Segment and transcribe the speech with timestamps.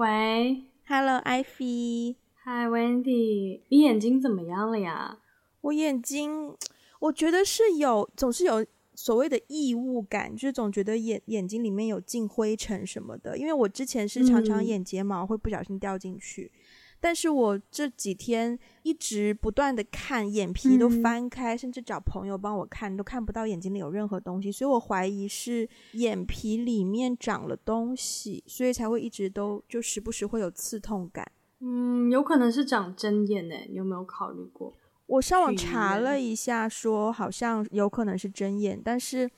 [0.00, 2.16] 喂，Hello，Ivy。
[2.46, 3.60] Hi，Wendy。
[3.68, 5.18] 你眼睛怎么样了呀？
[5.60, 6.56] 我眼睛，
[7.00, 13.36] 我觉得是有，总是有所谓的异物感，就是总觉得眼眼睛里面有进灰尘什么的。
[13.36, 16.50] 因为我之前是常常眼睫毛会不小心掉进去。
[16.54, 16.60] 嗯
[17.00, 31.26] 但是我这几天一直不断的看眼皮都翻开，嗯、甚至找朋友帮我看，都看不到眼睛里有任何东西，所以我怀疑是眼皮里面长了东西，所以才会一直都就时不时会有刺痛感。
[31.60, 34.74] 嗯，有可能是长针眼呢，你有没有考虑过？
[35.06, 39.28] 我上网查了一下，说好像有可能是针眼，但是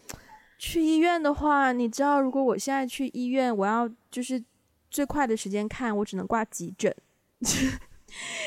[0.58, 4.42] 去医院的话，你知道，如果我现在去医院，我要就是
[4.90, 6.94] 最快的时间看，我只能挂急诊。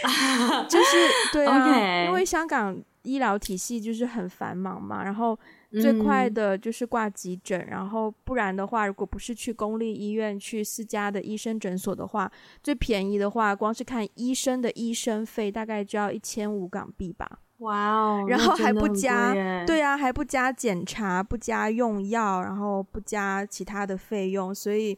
[0.69, 2.05] 就是对啊，Okay.
[2.05, 5.37] 因为香港医疗体系就是很繁忙嘛，然后
[5.81, 17.39] 最快的就是挂急诊，嗯、然后不然的话，如果不是去公立医院，去私家的医生诊所的话，最便宜的话，光是看医生的医生费大概就要一千五港币吧。
[17.59, 19.33] 哇哦，然后还不加，
[19.65, 24.97] 对啊，还不加检查，不加用药，然后不加其他的费用，所以，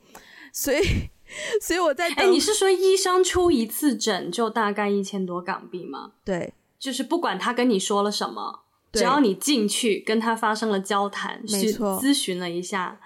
[0.51, 1.09] 所以。
[1.61, 2.25] 所以我在等。
[2.25, 6.11] 哎，你是说医生出一次诊就大概一千多港币吗？
[6.23, 8.61] 对，就是不管他跟你说了什么，
[8.93, 12.99] 只要你进去跟他发生了交谈，没错，咨询了一下，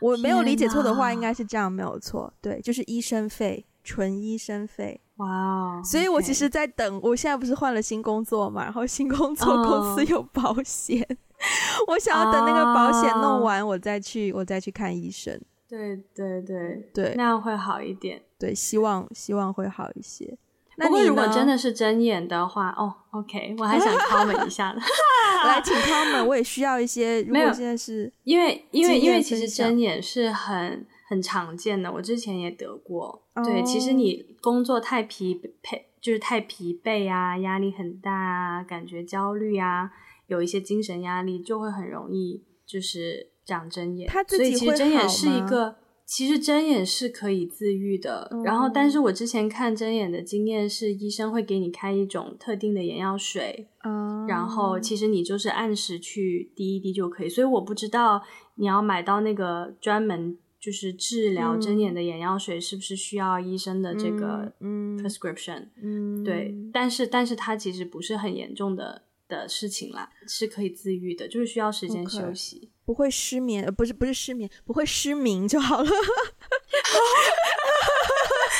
[0.00, 2.32] 我没有理解错的话，应该是这样，没有错。
[2.40, 5.00] 对，就是医生费，纯医生费。
[5.16, 5.80] 哇哦！
[5.82, 7.00] 所以我其实，在等。
[7.02, 11.06] 我现在不是换了新工作嘛，然后新工作公司有保险，
[11.88, 15.40] 我想要等那个保险弄完，我再去，我再去看医生。
[15.68, 18.22] 对对对对，那样会好一点。
[18.38, 20.36] 对，希望希望会好一些。
[20.76, 24.80] 不过如果真的是睁眼的话，哦，OK，我还想 comment 一下呢。
[25.46, 27.22] 来，请 comment，我也需要一些。
[27.24, 33.22] 没有现在是因为因为因为其实睁眼是很很常见的，我之前也得过。
[33.34, 33.44] Oh.
[33.44, 39.90] 对，其实你工作太疲惫，就是太疲惫啊，压力很大啊，感觉焦虑啊，
[40.26, 43.30] 有一些精神压力，就会很容易就是。
[43.46, 48.28] 长针眼，所以其实针眼是一个，其实针眼是可以自愈的。
[48.32, 57.28] 嗯、然后，但是我之前看针眼的经验是，医生会给你开一种特定的眼药水，嗯、然后其实你就是按时去滴一滴就可以。
[57.28, 58.20] 所以我不知道
[58.56, 65.68] 你要买到那个专门就是治疗针眼的眼药水，是不是需要医生的这个 prescription？
[65.80, 72.70] 嗯，对，但是但是它其实不是很严重的的事情啦，是可以自愈的，就是需要时间休息。
[72.86, 75.90] 不会失眠，呃，不是不是失眠，不会失明就好了。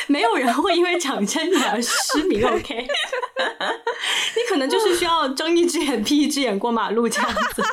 [0.09, 2.77] 没有人会因为长针眼而失明，OK？
[2.77, 7.63] 你可能就是需要睁一只眼闭一只眼过马路这样子。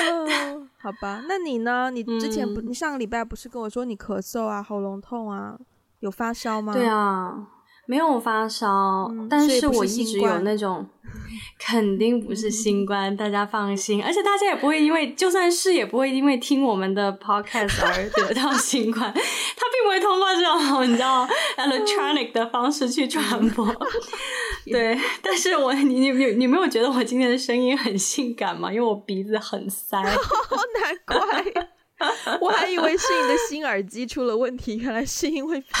[0.00, 1.90] 嗯，好吧，那你呢？
[1.90, 5.56] 你之前不，嗯、你上个礼拜不是跟我说你咳嗽啊、喉咙痛啊，
[6.00, 6.72] 有发烧吗？
[6.74, 7.48] 对啊。
[7.86, 10.86] 没有发烧，嗯、但是我一直有那种，
[11.58, 14.02] 肯定不是新冠，嗯、大家放心。
[14.02, 21.26] 而且大家也不会因为，就算是也不会因为听我们的 podcast 而得到新冠，它并不会通过这种你知道
[21.58, 23.66] electronic 的方式去传播。
[24.66, 28.72] 对，但是我你你你你没有觉得我今天的声音很性感吗？
[28.72, 30.14] 因为我鼻子很塞，难
[31.04, 31.68] 怪，
[32.40, 35.80] 我还以为是你的新耳机出了问题，原来是因为鼻塞。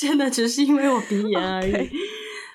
[0.00, 1.72] 真的只是因为我鼻炎 而已。
[1.72, 1.90] Okay.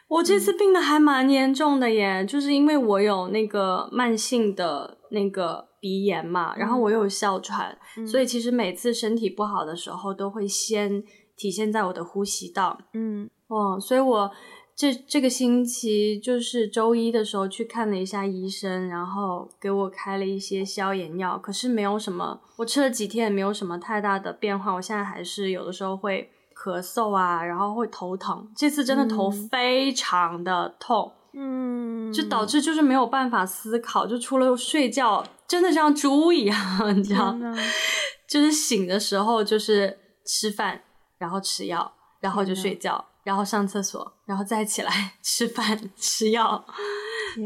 [0.07, 11.03] 我这次病的还蛮严重的耶，嗯、就是因为我有那个慢性的那个鼻炎嘛，嗯、然后我又有哮喘，嗯、所以其实每次身体不好的时候都会先
[11.35, 12.78] 体现在我的呼吸道。
[12.94, 14.31] 嗯，哦，所以我
[14.75, 26.29] 这这个星期就是周一的时候去看了一下医生，然后给我开了一些消炎药，可是没有什么，我吃了几天也没有什么太大的变化，我现在还是有的时候会。
[26.65, 28.51] 咳嗽啊，然后会头疼。
[28.55, 37.56] 这次真的头非常的痛，嗯，就导致就是没有办法思考，就除了睡觉，真的像猪一样，你知道吗？
[38.27, 39.95] 就是醒的时候就是
[40.25, 40.81] 吃饭，
[41.19, 46.65] 然后吃药，然后就睡觉，然后上厕所，然后再起来 吃饭吃药。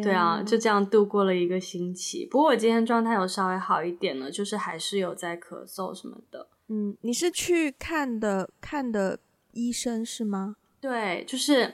[0.01, 2.25] 对啊，就这样度过了一个星期。
[2.31, 6.48] 不过我今天状态有稍微好一点了，就是还是有在咳嗽什么的。
[6.69, 9.19] 嗯，你是去看的看的
[9.51, 10.56] 医生是吗？
[10.80, 11.74] 对，就是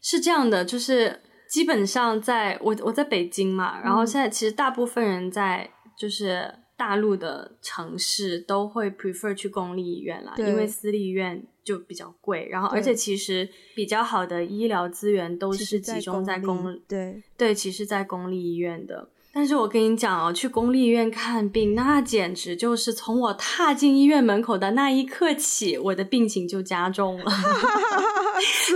[0.00, 1.20] 是这样的，就是
[1.50, 19.10] 基本上在我我在北京嘛，然后现在其实大部分人在就是大陆的城市都会 prefer 去公立医院啦，因为私立医院就比较贵，然后而且其实比较好的医疗资源都是集中在公，公对对，其实在公立医院的。
[19.32, 27.24] 但是我跟你讲哦，去公立医院看病，那简直就是从我踏进医院门口的那一刻起，我的病情就加重了。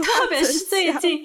[0.02, 1.22] 特别是最 近，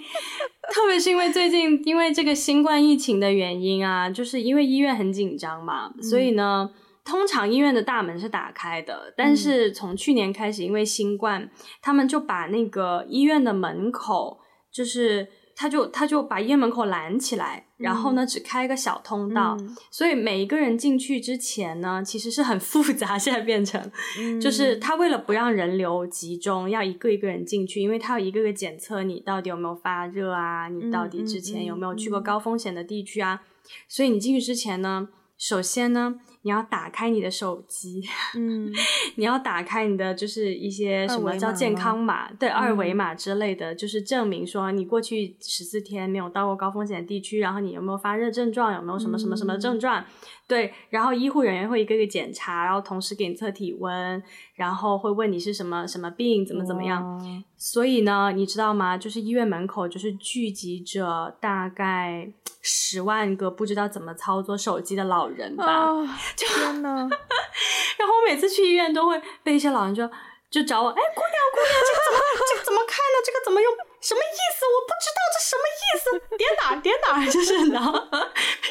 [0.74, 6.70] 特别是因为最近因为这个新冠疫情的原因啊，就是因为医院很紧张嘛，嗯、所以呢。
[7.04, 11.50] 通常医院的大门是打开的，但是从去年开始，因为新冠，嗯、
[11.82, 14.40] 他们就把那个医院的门口，
[14.72, 15.28] 就是
[15.62, 23.16] 他就他就把医院门口拦起来，嗯、然后呢只开一个小通道，嗯、所以每一个人进去之前呢，其实是很复杂。
[23.20, 23.80] 现在变成，
[24.18, 33.44] 嗯、就是他为了不让人流集中，要一个一个人进去，因为他要一个个检测你到底有没有发热啊，你到底之前有没有去过高风险的地区啊，
[33.88, 36.16] 所以你进去之前呢，首先呢。
[36.44, 38.02] 你要打开你的手机，
[38.36, 38.72] 嗯，
[39.16, 50.02] 你要打开你的就是一些什么叫健康码，对，二维码之类的，嗯、就是证明说你过去十四天没有到过高风险地区，然后你有没有发热症状，有没有什么什么什么症状。
[50.02, 50.06] 嗯
[50.48, 54.22] 对，然后医护人员会一个个检查，然后同时给你测体温，
[54.56, 57.24] 然后会问你是什么什么病，怎么怎么样。
[57.56, 58.98] 所以呢，你知道吗？
[58.98, 62.30] 就是医院门口就是聚集着大概
[62.62, 65.66] 十万个不知道怎么操作手机的老人吧。
[65.66, 67.08] 哦、 就天呐！
[67.98, 70.08] 然后我每次去医院都会被一些老人就
[70.50, 72.20] 就找我，哎，姑娘姑娘，这个怎么
[72.50, 73.18] 这个怎么看呢？
[73.26, 73.72] 这个怎么用？
[74.02, 74.66] 什么意思？
[74.66, 76.38] 我不知道这什么意思？
[76.38, 77.26] 点哪点哪？
[77.30, 77.94] 就是然后，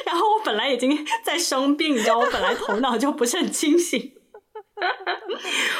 [0.04, 4.12] 然后我本来已经在生病，你知道，我本来头脑就不是很清醒，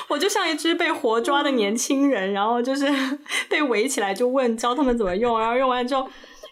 [0.09, 2.87] 我就像一只被活抓的年轻人，然后就是
[3.49, 6.09] 被围起来就问，教他们怎么用，然后用完之后。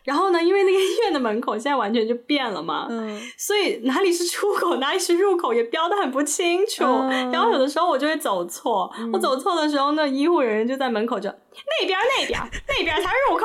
[0.09, 6.83] 然后呢，因为那个医院的门口现在完全就变了嘛，嗯，所以哪里是出口，哪里是入口也标的很不清楚。
[6.83, 13.45] 嗯、然后有的时候我就会走错，嗯、我走错的时候，那医护人员就在门口就那边那边那边才是入口。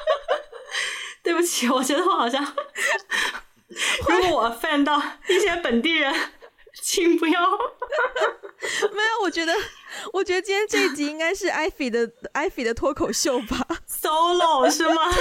[1.24, 2.44] 对不起，我觉得我好像，
[4.08, 6.14] 如果我 offend 到一些本地人，
[6.82, 7.40] 请不要。
[8.92, 9.54] 没有，我觉得。
[10.12, 13.75] 我觉得今天这一集应该是艾菲的艾菲的脱口秀吧
[14.06, 15.02] ，solo 是吗？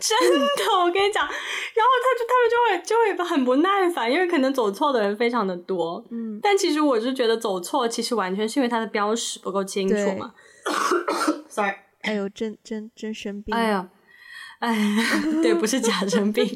[0.00, 0.46] 真的，
[0.80, 6.04] 我跟你讲，然后他就他们就会就会很不耐烦，因为可能走错的人非常的多。
[6.10, 10.32] 嗯，但其实我是觉得走错，其实完全是因为它的标识不够清楚嘛。
[11.48, 13.52] Sorry，哎呦，真真真生病！
[13.54, 13.88] 哎呀，
[14.60, 14.76] 哎，
[15.42, 16.46] 对，不是假生病。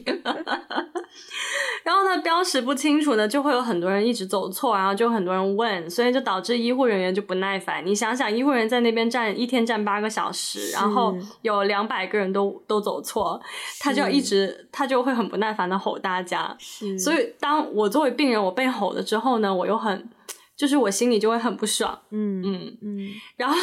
[1.85, 7.85] 然后呢，标识不清楚呢，就会有很多人一直走错，然后就很多人问，所以就导致医护人员就不耐烦。
[7.85, 13.41] 你想想，医护人员在那边站一天站八个小时，然后有两百个人都都走错，
[13.81, 16.57] 他就要一直他就会很不耐烦的吼大家。
[16.59, 20.09] 是所以当我作为病人，我被吼了之后呢，我又很
[20.57, 21.99] 就是我心里就会很不爽。
[22.11, 23.09] 嗯嗯嗯。
[23.37, 23.57] 然后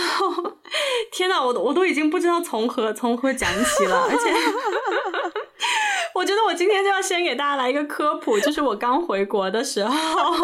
[1.14, 4.34] 天哪，我都我都已经不知道从何从何讲起了，而且。
[6.20, 9.96] 我觉得我今天就要先给大家来一个科普，就是我刚回国的时候，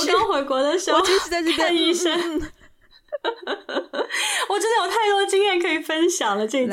[0.00, 2.18] 我刚回国的时候，我就是在这看医生， 我
[4.58, 6.48] 真的有太多经验可以分享了。
[6.48, 6.72] 这一集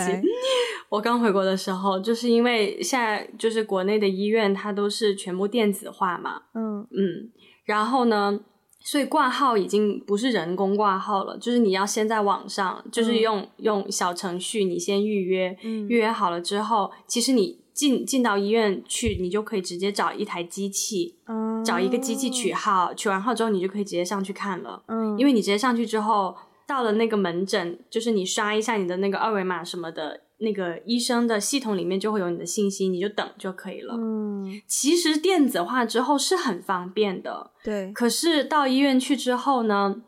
[0.88, 7.32] 我刚回国的时候，就是因为现在就是国内的医院它都是全部电子化嘛，嗯嗯，
[7.66, 8.40] 然后呢。
[8.84, 24.84] 所以挂号已经不是人工挂号了，就是你要先在网上，就是用、嗯、用小程序，你先预约，嗯、预约好了之后，其实你进进到医院去，你就可以直接找一台机器，嗯、找一个机器取号，取完号之后，你就可以直接上去看了。
[24.88, 26.36] 嗯，因为你直接上去之后，
[26.68, 30.22] 到了那个门诊，就是你刷一下你的那个二维码什么的。
[30.42, 33.94] 那个医生的系统里面就会有你的信息，你就等就可以了。
[33.96, 37.52] 嗯，其实电子化之后是很方便的。
[37.64, 37.92] 对。
[37.94, 40.02] 可是到医院去之后呢，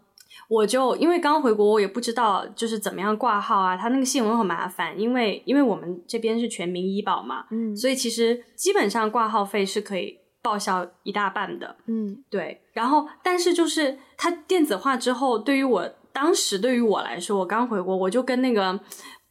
[0.50, 11.76] 我就因为刚回国，我也不知道就是怎么样挂号啊，他那个系统很麻烦，因为因为我们这边是全民医保嘛，嗯，所以其实基本上挂号费是可以报销一大半的。
[11.86, 12.60] 嗯，对。
[12.74, 18.80] 然后，但是就是它电子化之后，对于我当时对于我来说，我刚回国，我就跟那个。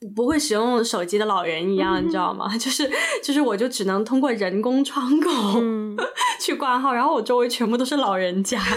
[0.08, 2.56] 不会使用手机的老人一样，嗯、你知道吗？
[2.58, 2.90] 就是
[3.22, 5.96] 就是，我就只能通过人工窗口、嗯、
[6.40, 8.60] 去挂号，然后我周围全部都是老人家。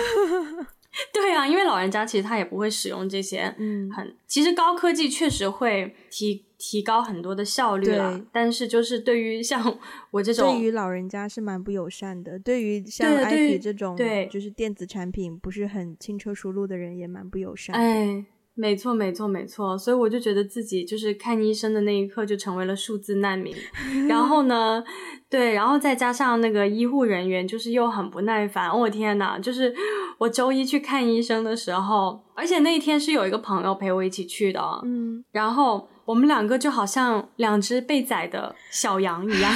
[1.12, 9.78] 对啊，因为老人家其实他也不会使用这些，嗯，很其实高科技确实会提提高很多的效率了，但是就是对于像
[10.12, 12.40] 我这种，对于老人家是蛮不友善的。
[12.40, 17.76] 对于像 IP 这种，对，就是电子产品不是很轻车熟路的人，也蛮不友善。
[17.76, 18.26] 哎。
[18.58, 19.78] 没错，没错，没错。
[19.78, 23.54] 所以我就觉得自己就是看医生的那一刻就成为了数字难民。
[24.08, 24.82] 然后呢，
[25.30, 28.70] 对，然后再加上那个医护人员就是又很不耐烦。
[28.70, 29.76] 我、哦、天呐，就是
[30.18, 34.62] 我周一去看医生的时候，而且那一天是有一个朋友陪我一起去的。
[34.86, 39.52] 嗯，然后我们两个就好像两只被宰的小羊一样。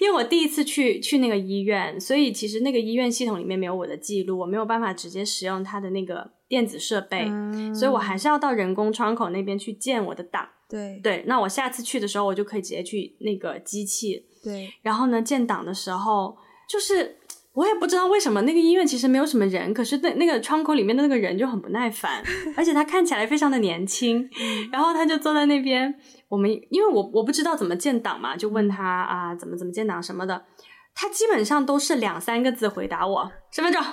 [0.00, 10.48] 因为我第一次去去那个医院，所以其实那个医院系统里面没有我的记录，我没有办法直接使用它的那个电子设备，嗯、所以我还是要到人工窗口那边去建我的档。
[10.68, 14.24] 对对，那我下次去的时候，我就可以直接去那个机器。
[14.42, 16.36] 对，然后呢，建档的时候，
[16.68, 17.16] 就是
[17.52, 22.22] 我也不知道为什么那个医院其实没有什么人，可是那那个窗口里面的那个人就很不耐烦，
[22.56, 24.30] 而且他看起来非常的年轻，
[24.70, 25.94] 然后他就坐在那边。
[26.30, 30.44] 我们因为我我不知道怎么建档嘛，就问他啊怎么怎么建档什么的，
[30.94, 33.84] 他基本上都是两三个字回答我：身份证、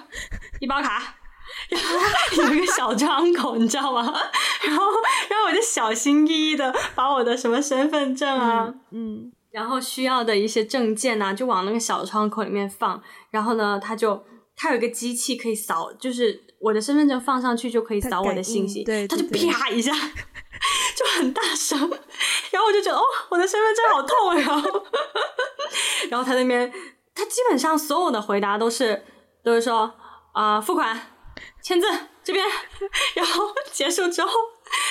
[0.62, 1.16] 医保卡，
[1.70, 4.04] 然后有一个小窗口，你知道吗？
[4.64, 4.86] 然后
[5.30, 13.02] 然后我就小心翼翼的把我的什么身份证啊，嗯，嗯然后需要的一些证件啊，就往那个小窗口里面放。
[13.32, 14.24] 然后呢，他就
[14.56, 19.92] 他有一个机器可以扫，就是我的身份证放上去就可以扫我的信息，对，他就啪一下。
[20.98, 21.80] 就很大声，
[22.50, 24.86] 然后我就觉得哦，我的身份证好痛，然后，
[26.10, 26.74] 然后他那边，
[27.14, 29.06] 他基本上所有的回答都是
[29.44, 29.94] 都是说
[30.32, 31.14] 啊、付款、
[31.62, 31.88] 签字
[32.24, 32.44] 这边，
[33.14, 34.32] 然后结束之后，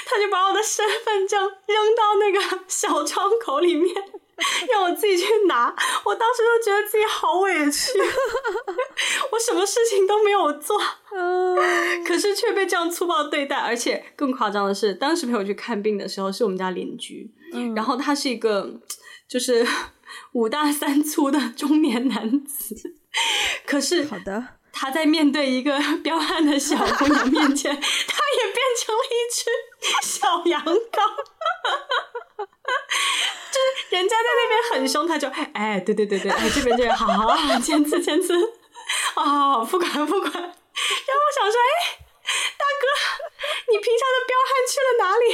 [0.05, 3.93] 他就把我的身份证扔到那个小窗口里面，
[4.73, 5.75] 让我自己去拿。
[6.05, 7.99] 我当时就觉得自己好委屈，
[9.33, 10.79] 我什么事情都没有做。
[12.07, 18.79] 可是却被这样粗暴对待，而且更夸张的是，当时陪我去看病的时候是我们家邻居，嗯、然后他是一个
[19.27, 19.67] 就是
[20.33, 22.95] 五大三粗的中年男子，
[23.65, 29.45] 可是好的，他在面对一个彪悍的小姑娘面前，他也变成了一只
[30.03, 30.71] 小羊羔，
[33.51, 38.35] 就是人家在那边很凶，他就哎，对对对对，哎这边这边，好好好，签字签字，
[39.15, 40.33] 好好好，付款付款。
[40.33, 41.71] 然后我想说，哎，
[42.59, 42.85] 大哥，
[43.73, 45.25] 你平常的彪悍去了哪里？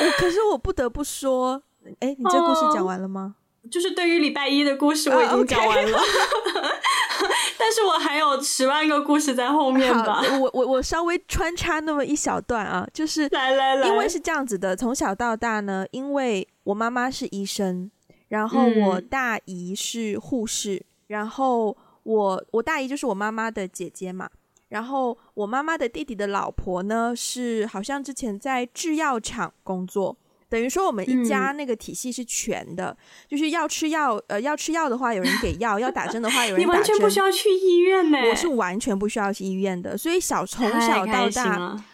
[0.06, 1.62] 我可是我不得不说，
[2.00, 3.34] 哎，你这故事讲完了吗？
[3.36, 5.98] 哦、就是对于礼拜一的故事我已经讲完了，
[7.58, 10.22] 但是我还有十万个故事在后面吧。
[10.40, 17.90] 我我我稍微穿插那么一小段啊，就是来来来，因为是这样子的，从小到大呢，因为我妈妈是医生，
[18.28, 21.76] 然后我大姨是护士，嗯、然后。
[22.04, 24.30] 我我大姨就是我妈妈的姐姐嘛，
[24.70, 30.16] 然后我妈妈的弟弟的老婆呢，是好像之前在制药厂工作，
[30.48, 32.96] 等于说我们一家那个体系是全的，嗯、
[33.28, 41.84] 就是要吃药，呃，要吃药的话有人给药，要打针的话有人打针，你完全不需要去医院呢，我是完全不需要去医院的，所以小从小到大。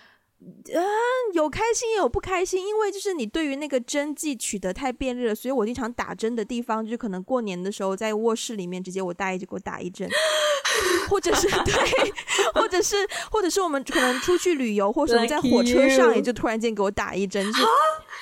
[0.45, 0.85] 嗯，
[1.33, 10.09] 有开心也有不开心，因为就是你对于那个针剂取得太便利了，所以我经常打针的地方，就可能过年的时候在卧室里面直接我大姨就给我打一针，
[11.09, 11.75] 或者是 对，
[12.55, 12.97] 或者是
[13.31, 17.59] 或者是我们可能出去旅游，或者是在火车上也就突然间给我打一针，就，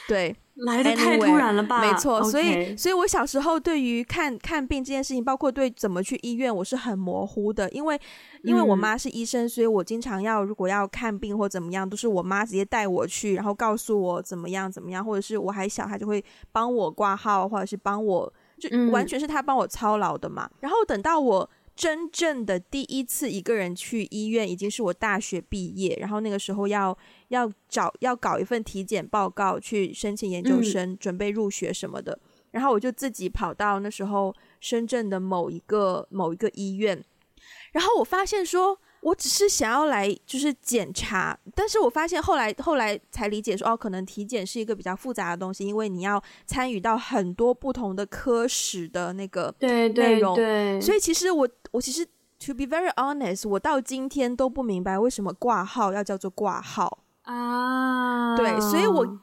[0.06, 0.36] 对。
[0.64, 1.80] 来的太突然了吧？
[1.80, 7.68] 没错.所以所以我小时候对于看看病这件事情，包括对怎么去医院，我是很模糊的。
[7.70, 8.00] 因为
[8.44, 20.48] 因为我妈是医生，所以我经常要如果要看病或怎么样，都是我妈直接带我去，然后告诉我怎么样怎么样，或者是我还小，她就会帮我挂号，或者是帮我就完全是她帮我操劳的嘛。
[20.60, 21.50] 然后等到我。
[21.74, 26.96] 真正的第一次一个人去医院，已经是我大学毕业，然后那个时候要
[27.32, 32.18] 要找要搞一份体检报告，去申请研究生，嗯、准备入学什么的，
[32.52, 37.04] 然后我就自己跑到那时候深圳的某一个某一个医院，
[37.72, 38.78] 然后我发现说。
[39.02, 52.06] 我只是想要来就是检查，但是我发现后来后来才理解说哦，可能体检是一个比较复杂的东西，因为你要参与到很多不同的科室的那个内容，对对对，所以其实我我其实
[52.38, 59.18] to be very honest，我到今天都不明白为什么挂号要叫做挂号啊，对，所以我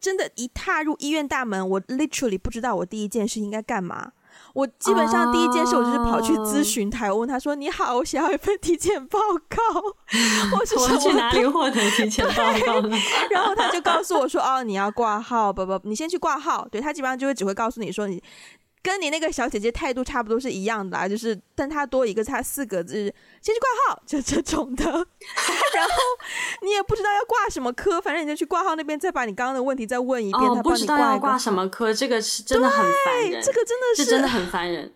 [0.00, 4.12] 真的，一踏入医院大门，我 literally 不知道我第一件事应该干嘛。
[4.54, 9.18] 我基本上第一件事，我就是跑去咨询台，我问他说：“你好，我想要一份体检报
[9.48, 9.80] 告，
[10.50, 12.80] 或是我去哪里获得 体检报告？”
[13.30, 18.22] 然后他就告诉我说：“哦，你要挂号，不不，你先去挂号。”对，他基本上就会只会告诉你说你。
[18.82, 22.94] 跟你那个小姐姐态度差不多是一样的啦，就是但她多一个她四个字，
[23.40, 24.84] 先去挂号，就这种的。
[24.84, 25.92] 然后
[26.62, 30.42] 你也不知道要挂什么科，反正你就去挂号那边，再把你刚刚的问题再问一遍。
[30.42, 33.40] 哦，不知道要挂什么科，这个是真的很烦人。
[33.42, 34.92] 这个真的，是真的很烦人。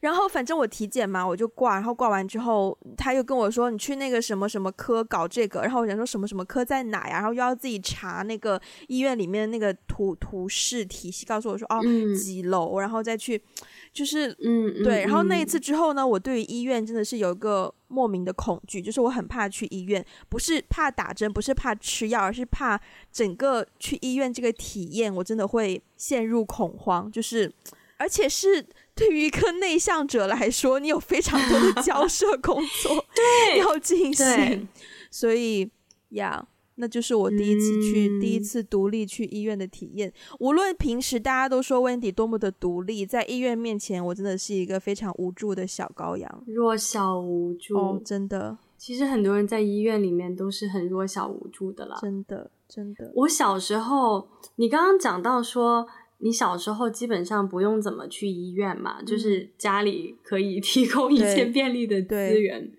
[0.00, 7.14] 然后反正我体检嘛，我就挂，然后挂完之后，他又跟我说，你去那个什么什么科搞这个，然后我想说什么什么科在哪呀？
[7.14, 13.40] 然后又要自己查那个医院里面的那个图图示体系，告诉我说哦、嗯、几楼，然后再去，
[13.92, 15.02] 就是嗯对。
[15.02, 27.50] 然后那一次之后呢，我对于医院真的是有一个莫名的恐惧，就是我很怕去医院，不是怕打针，不是怕吃药，而是怕整个去医院这个体验，我真的会陷入恐慌，就是
[27.96, 28.64] 而且是。
[28.96, 34.66] 对于一个内向者来说，你有非常多的 交涉工作对要进行，
[35.10, 35.70] 所以
[36.10, 40.10] 呀，yeah, 那就是我第一次去、嗯、第一次独立去医院的体验。
[40.40, 47.76] 无论平时大家都说 Wendy 多么的独立，在医院面前，我真的是一个非常无助的小羔羊，弱小无助。
[47.76, 51.98] 哦，真的，其实很多人在医院里面都是很弱小无助的啦。
[52.00, 53.12] 真的，真的。
[53.14, 55.86] 我小时候，你刚刚讲到说。
[56.18, 62.70] 你小时候基本上不用怎么去医院嘛，嗯、就是家里可以 提供一切便利的资源。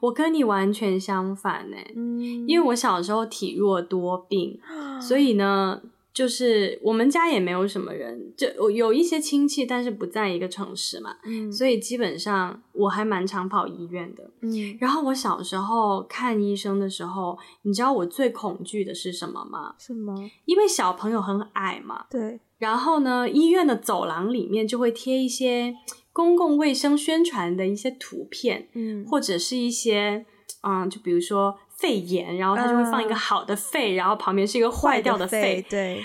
[0.00, 5.80] 我跟你完全相反呢、欸，嗯，因为我小时候体弱多病，嗯、所以呢，
[6.18, 14.76] 就是我们家也没有什么人，就有一些亲戚，但是不在一个城市嘛，嗯，所以基本上我还蛮常跑医院的，嗯。
[14.80, 19.76] 然后我小时候看医生的时候，你知道我最恐惧的是什么吗？
[19.78, 20.12] 什么？
[20.44, 22.40] 因为小朋友很矮嘛，对。
[22.58, 25.72] 然后呢，医院的走廊里面就会贴一些
[26.12, 30.26] 公共卫生宣传的一些图片，嗯，或者是一些，
[30.62, 36.04] 嗯，就比如说肺炎，然后他就会放一个好的肺，嗯、然后旁边是一个坏掉的肺，的肺对，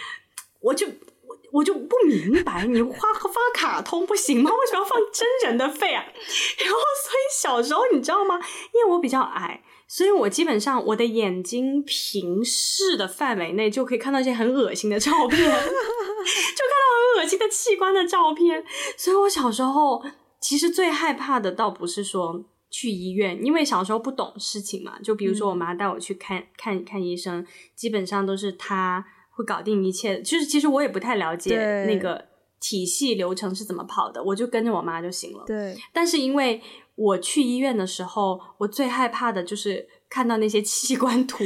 [0.61, 4.51] 我就我我就不明白，你画放卡通不行吗？
[4.51, 6.03] 为什么要放真人的肺啊？
[6.03, 8.35] 然后所以小时候你知道吗？
[8.73, 9.61] 因为我比较矮。
[9.85, 18.63] 所以我基本上我的眼睛平视的范围内就可以看到一些很恶心的照片， 就看到很恶心的器官的照片。
[18.97, 20.03] 所以我小时候
[20.39, 24.99] 其实最害怕的倒不是说去医院，因为小时候不懂事情嘛。
[25.03, 30.19] 就比如说我妈带我去看看看医生，基本上都是她会搞定一切。
[30.21, 32.25] 就是其实我也不太了解那个
[32.59, 35.43] 体系流程是怎么跑的，我就跟着我妈就行了。
[35.45, 36.61] 对，但是因为。
[36.95, 41.43] 我去医院的时候，我最害怕的就是看到那些器官图，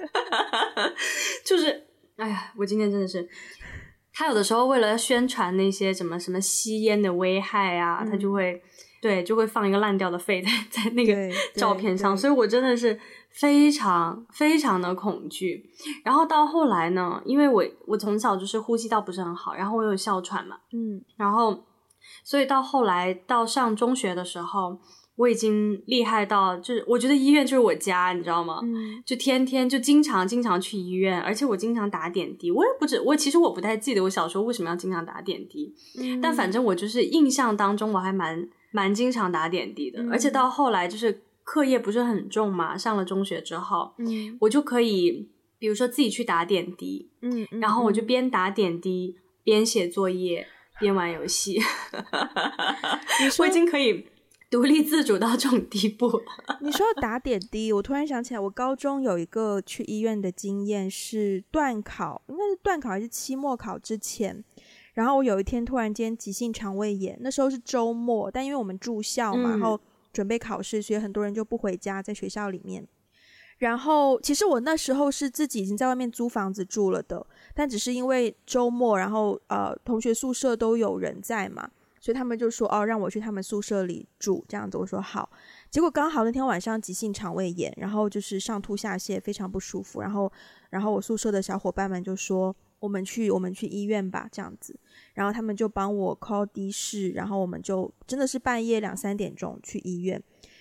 [1.42, 3.26] 就是，哎呀，我今天真的是，
[4.12, 8.62] 他有的时候为了宣传那些什么什么吸烟的危害啊，嗯、他就会，
[9.00, 11.14] 对，就会放一个烂掉的肺 在在那个
[11.54, 12.98] 照片上，所以我真的是
[13.30, 15.70] 非常非常的恐惧。
[16.04, 21.64] 然后到后来呢，因为我我从小就是呼吸道不是很好，然后我有哮喘嘛，嗯，然后。
[22.24, 24.76] 所以到后来到上中学的时候，
[25.16, 28.60] 我已经厉害到就是我觉得医院就是我家，你知道吗？
[28.62, 32.50] 嗯，就天天就经常经常去医院，而且我经常打点滴。
[32.50, 45.28] 我也不知我其实我不太记得我小时候为什么要经常打点滴，嗯，但反正我就是印象当中我还蛮蛮经常打点滴的，嗯，而且到后来就是课业不是很重嘛，上了中学之后，嗯，我就可以
[45.58, 50.46] 比如说自己去打点滴，嗯，嗯，然后我就边打点滴边写作业。
[50.78, 51.60] 边玩游戏，
[53.38, 54.06] 我已经可以
[54.50, 56.10] 独立自主到这种地步。
[56.62, 64.42] 你说打点滴，我突然想起来，我高中有一个去医院的经验，是断考，应该是断考还是期末考之前。
[65.00, 69.80] 然后我有一天突然间急性肠胃炎，那时候是周末，但因为我们住校嘛，然后
[70.12, 72.86] 准备考试，所以很多人就不回家，在学校里面。
[73.56, 84.76] 然后，其实我那时候是自己已经在外面租房子住了的，但只是因为周末，然后呃，同学宿舍都有人在嘛，所以他们就说哦，让我去他们宿舍里住这样子。
[84.76, 85.30] 我说好，
[85.70, 90.02] 结果刚好那天晚上急性肠胃炎，然后就是上吐下泻，非常不舒服。
[90.02, 90.30] 然后，
[90.68, 94.76] 然后我宿舍的小伙伴们就说，我们去，我们去医院吧，这样子。
[95.14, 100.20] 然后他们就帮我 call 的士，然后我们就真的是半夜两三点钟去医院。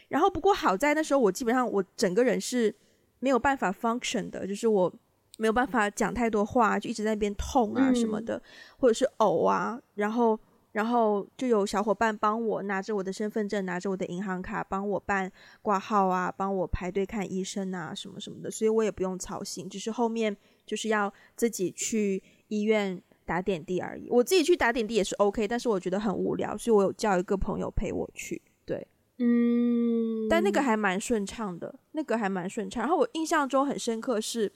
[0.09, 2.75] 然后不过好在那时候我基本上我整个人是。
[3.21, 4.89] 没有办法 function 的，就是我
[5.37, 8.41] 没有办法讲太多话，就一直在那边痛啊什么的，嗯、
[8.77, 10.39] 或者是呕啊，然后
[10.71, 15.29] 然后就有小伙伴帮我拿着我的身份证，拿着我的银行卡，帮我办
[15.61, 20.37] 挂号啊，帮我排队看医生啊什么什么的，所以我也不用操心，只是后面
[20.69, 24.07] 就是要自己去医院打点滴而已。
[24.11, 28.87] 我自己去打点滴也是 OK，但是我觉得很无聊，所以我有叫一个朋友陪我去，对。
[29.17, 32.83] 嗯，但那个还蛮顺畅的，那个还蛮顺畅。
[32.83, 34.49] 然后我印象中很深刻是，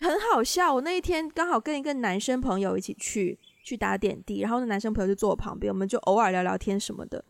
[0.00, 0.72] 很好笑。
[0.74, 7.24] 我那一天刚好跟一个男生朋友一起去去打点滴，然后那男生朋友就坐我旁边，我们就偶尔聊聊天什么的。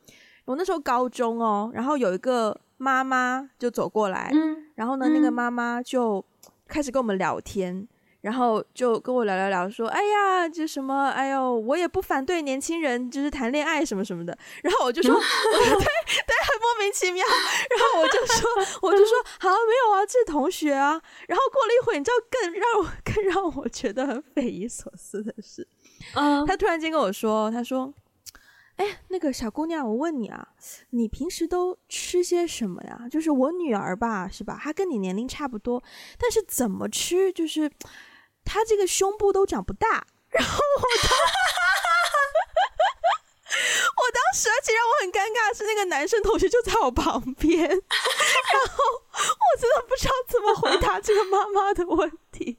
[0.45, 6.23] 我那时候高中哦，然后有一个妈妈就走过来，嗯，然后呢，那个妈妈就
[6.69, 7.89] 开始跟我们聊天。
[8.25, 11.11] 然后就跟我聊聊聊，说：“哎呀，这什么？
[11.11, 14.35] 哎呦，我也不反对年轻人就是谈恋爱什么什么的。”
[14.65, 15.21] 然后我就说： “对
[15.69, 17.23] 对，很莫名其妙。”
[17.69, 18.49] 然后我就说：
[18.81, 25.69] “我就说好，没有啊，这是同学啊。”然后过了一会，你知道更让我更让我觉得很匪夷所思的是，
[26.15, 27.93] 嗯，他突然间跟我说：“他说。”
[28.77, 30.49] 哎，那个小姑娘，我问你啊，
[30.91, 33.07] 你平时都吃些什么呀？
[33.09, 34.59] 就是我女儿吧，是吧？
[34.61, 35.81] 她跟你年龄差不多，
[36.19, 37.71] 但是怎么吃，就是
[38.45, 40.07] 她这个胸部都长不大。
[40.31, 41.11] 然后我当，
[43.97, 47.81] 我当时，而且让我很尴尬的是，那个男生同学就在我旁边， 然后
[49.15, 52.59] 我真的不知道怎么回答这个妈妈的问题。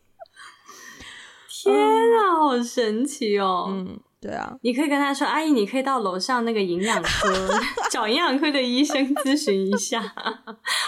[1.50, 3.66] 天啊，好神奇哦！
[3.70, 4.00] 嗯。
[4.22, 7.30] 对啊，你可以跟他说：“阿姨，你可以到楼上那个营养科
[7.92, 10.16] 找营养科的医生咨询一下。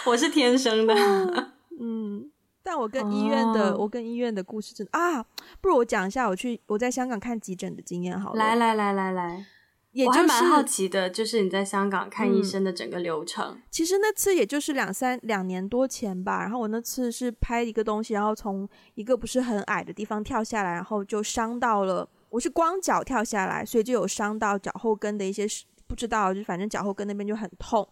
[0.06, 0.96] 我是天生的，
[1.80, 2.32] 嗯，
[2.70, 5.24] 但我跟医院的，哦、我跟医院的故事真的啊，
[5.62, 8.38] 不如我讲一下我去我在香港看急诊的经验好了。
[8.38, 9.46] 来来来来来，
[9.94, 13.54] 也就是、我还蛮好奇的，就是你在香港看医生的整个流程。
[13.54, 22.10] 嗯、其实那次也就是两三两年多前吧，然后我那次是拍一个东西，然后从一个不是很矮的地方跳下来，然后就伤到了。
[22.30, 25.48] 我是光脚跳下来，所以就有伤到脚后跟的一些，
[25.88, 27.88] 不知道，就反正脚后跟那边就很痛。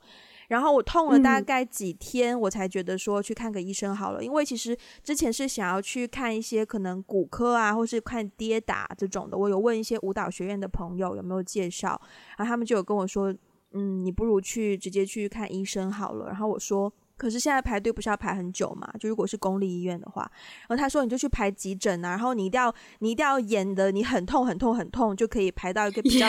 [0.47, 4.21] 然后我痛了大概几天，我才觉得说去看个医生好了。
[4.21, 9.37] 嗯、因为其实之前是想要去看一些可能骨科啊，或是看跌打这种的。
[9.37, 11.99] 我有问一些舞蹈学院的朋友有没有介绍，
[12.37, 13.33] 然后他们就有跟我说，
[13.71, 16.27] 嗯，你不如去直接去看医生好了。
[16.27, 16.91] 然后我说。
[17.17, 18.91] 可是现在排队不是要排很久嘛？
[18.99, 20.29] 就如果是公立医院的话，
[20.67, 26.27] 然后他说你就去排急诊啊，然后你一定要你一定要演的你很痛很痛很痛，就可以排到一个比较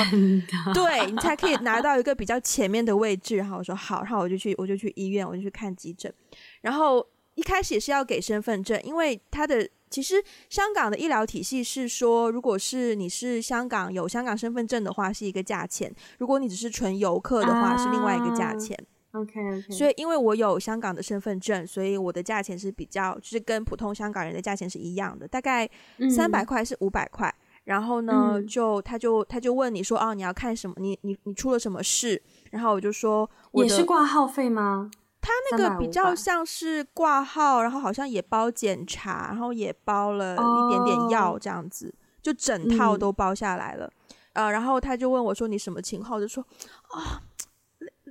[0.72, 3.36] 对你才可以拿到一个比较前面的位置。
[3.36, 6.12] 然后我说好，然后我就去我就去医院，我就去看急诊。
[6.60, 18.76] 然后一开始也是要给身份证，因为他的其实香港的医疗体系是说，如果是你是香港有香港身份证的话是一个价钱，如果你只是纯游客的话是另外一个价钱。
[18.76, 25.68] 啊 OK OK，所以因为我有香港的身份证，所以我的价钱是比较，就是跟普通香港人的价钱是一样的，大概
[26.14, 27.34] 三百块是五百块。
[27.64, 30.76] 然后呢，嗯、就他就他就问你说，哦，你要看什么？
[30.78, 32.22] 你你你出了什么事？
[32.52, 34.88] 然后我就说我，也是挂号费吗？
[35.20, 43.90] 他那个比较像是挂号，然后好像也包检查，然后也包了一点点药，这样子，哦、就整套都包下来了。
[44.34, 46.12] 嗯、呃，然后他就问我说，你什么情况？
[46.14, 46.46] 我就说
[46.90, 47.20] 啊。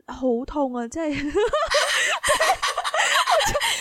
[0.07, 0.87] 好痛啊！
[0.87, 1.09] 在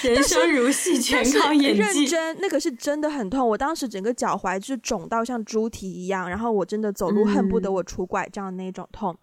[0.03, 2.05] 人生如戏，全靠演技。
[2.05, 3.49] 认真，那个是真的很痛。
[3.49, 9.15] 我当时整个脚踝就是肿到像猪蹄一样，然后我真的走路恨不得我拄拐杖的那种痛。
[9.15, 9.19] 嗯、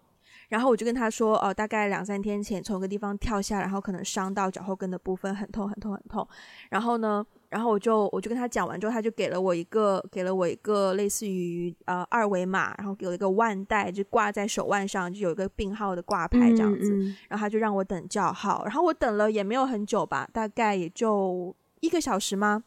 [0.48, 6.26] 然后我就跟他说：“哦、呃，大概两三天前从一个地方跳下来，然后可能伤到脚后跟的部分，很痛，很痛，很痛。”
[6.70, 7.24] 然后呢？
[7.52, 16.90] 然后我就我就跟他讲完之后，他就给了我一个给了我一个类似于呃二维码，然后给了一个腕带，就挂在手腕上，就有一个病号的挂牌这样子。
[16.94, 22.64] 嗯嗯、然后他就让我等叫号，然后我等了也没有很久吧，大概也就一个小时吗？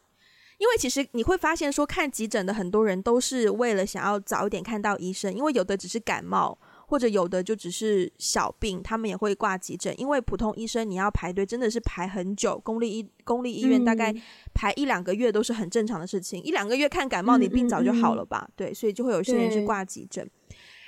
[0.59, 6.57] 因为其实你会发现说看急诊的很多人都是为了想要早一点看到医生，因为有的只是感冒。
[6.95, 14.15] 或者有的就只是小病，他们也会挂急诊，因为普通医生你要排队真的是排很久，公立医公立医院大概
[14.53, 18.45] 排一两个月都是很正常的事情，嗯、一两个月看感冒，你病早就好了吧？
[18.45, 20.25] 嗯嗯嗯、对，所以就会有些人去挂急诊。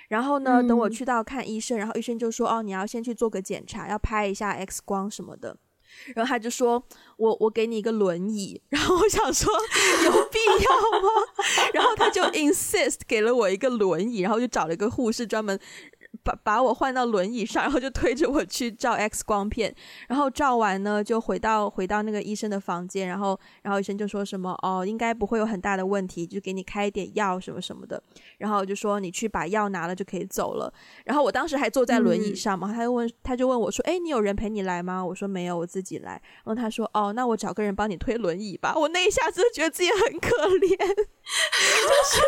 [0.08, 5.58] 然后呢，等我去到看医生，然后医生就说：“哦，你要先去做个检查，要拍一下 X 光什么的。”
[6.16, 6.84] 然后他就说
[7.18, 9.52] ：“我我给你一个轮椅。”然后我想说
[10.06, 11.10] 有必要吗？
[11.74, 15.58] 然后他就 insist 给了我一个轮椅，然后就找了一个护士专门。
[16.28, 19.74] 把把我换到轮椅上，然后就推着我去照 X 光片，
[20.10, 28.02] 然后照完呢，就回到回到那个医生的房间，然后然后医生就说什么哦，应该不会有很大的问题，就给你开一点药什么什么的，
[28.40, 30.74] 然后就说你去把药拿了就可以走了。
[31.06, 35.06] 然后我当时还坐在轮椅上嘛，嗯、他就问他就问我说，哎，你有人陪你来吗？
[35.06, 36.22] 我说没有，我自己来。
[36.44, 38.74] 然后他说哦，那我找个人帮你推轮椅吧。
[38.76, 42.22] 我那一下子觉得自己很可怜， 就是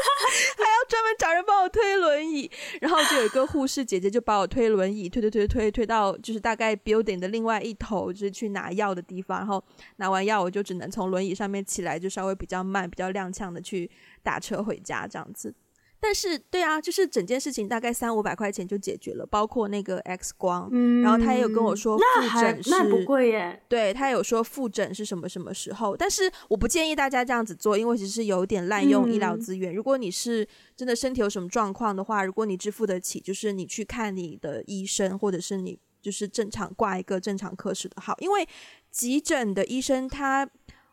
[0.56, 3.89] 还要专门找人帮我推轮椅，然后就有一个护士。
[3.90, 9.40] 姐姐就把我推轮椅推推推推推到就是大概 building 的另外一头，就是去拿药的地方。
[9.40, 9.64] 然后
[9.96, 13.90] 拿完药，我就只能从轮椅上面起来，就稍微比较慢、比较踉跄的去
[14.22, 15.52] 打车回家这样子。
[16.02, 29.74] 但是，对啊，就是整件事情大概三五百块钱就解决了，包括那个 X 光，嗯，然后他也有跟我说复诊是，那不贵耶，对，他有说复诊是什么什么时候，但是我不建议大家这样子做，因为其实是有点滥用医疗资源。
[29.74, 38.48] 嗯、如果你是真的身体有什么状况的话，如果你支付得起，就是你去看你的医生，或者是你就是正常挂一个正常科室的号，因为
[38.90, 40.50] 急诊的医生他。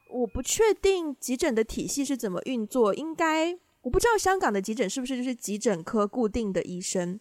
[0.09, 7.21] 我不确定急诊的体系是怎么运作，应该我不知道香港的急诊是不是就是急诊科固定的医生。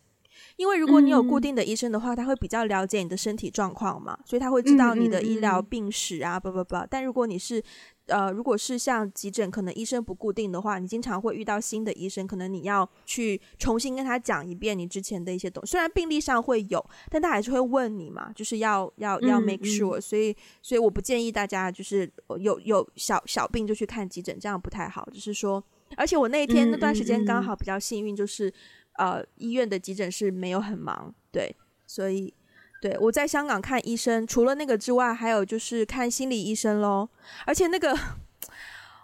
[0.57, 6.75] 因为如果你有固定的医生的话，嗯、他会比较了解你的身体状况嘛，所以他会知道你的医疗病史啊，不不不。
[6.89, 7.63] 但如果你是
[8.07, 15.71] 呃，如果是像急诊，可能医生不固定的话，你经常会遇到新的医生，可能你要去重新跟他讲一遍你之前的一些东西。
[15.71, 20.01] 虽然病历上会有，但他还是会问你嘛，就是要要要 make sure、嗯。
[20.01, 25.07] 所以所以我不建议大家就是有有小小病就去看急诊，这样不太好。
[25.13, 25.63] 就是说，
[25.97, 28.53] 而且我那一天那段时间刚好比较幸运，就是。
[28.97, 31.53] 呃，医院的急诊室没有很忙，对，
[31.85, 32.33] 所以
[32.81, 37.09] 对我在香港看医生，除了那个之外，还有就是看心理医生咯。
[37.45, 37.93] 而且那个，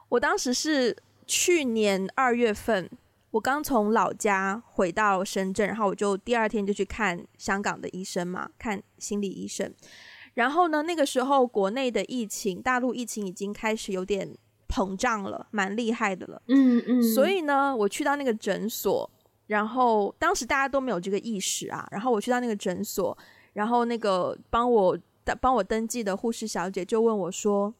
[0.08, 0.95] 我当时是
[1.27, 2.89] 去年二月份，
[3.32, 9.73] 我刚从老家回到深圳，然后我就第二天就去看香港的医生嘛，看心理医生。
[10.36, 14.38] 然后呢，那个时候国内的疫情，大陆疫情已经开始有点
[14.71, 16.41] 膨胀了，蛮厉害的了。
[16.47, 17.03] 嗯嗯。
[17.03, 19.07] 所以呢，我去到那个诊所。
[19.47, 23.17] 然后当时大家都没有这个意识啊，然后我去到那个诊所，
[23.51, 24.97] 然后那个帮我
[25.41, 27.73] 帮我登记的护士小姐就问我说，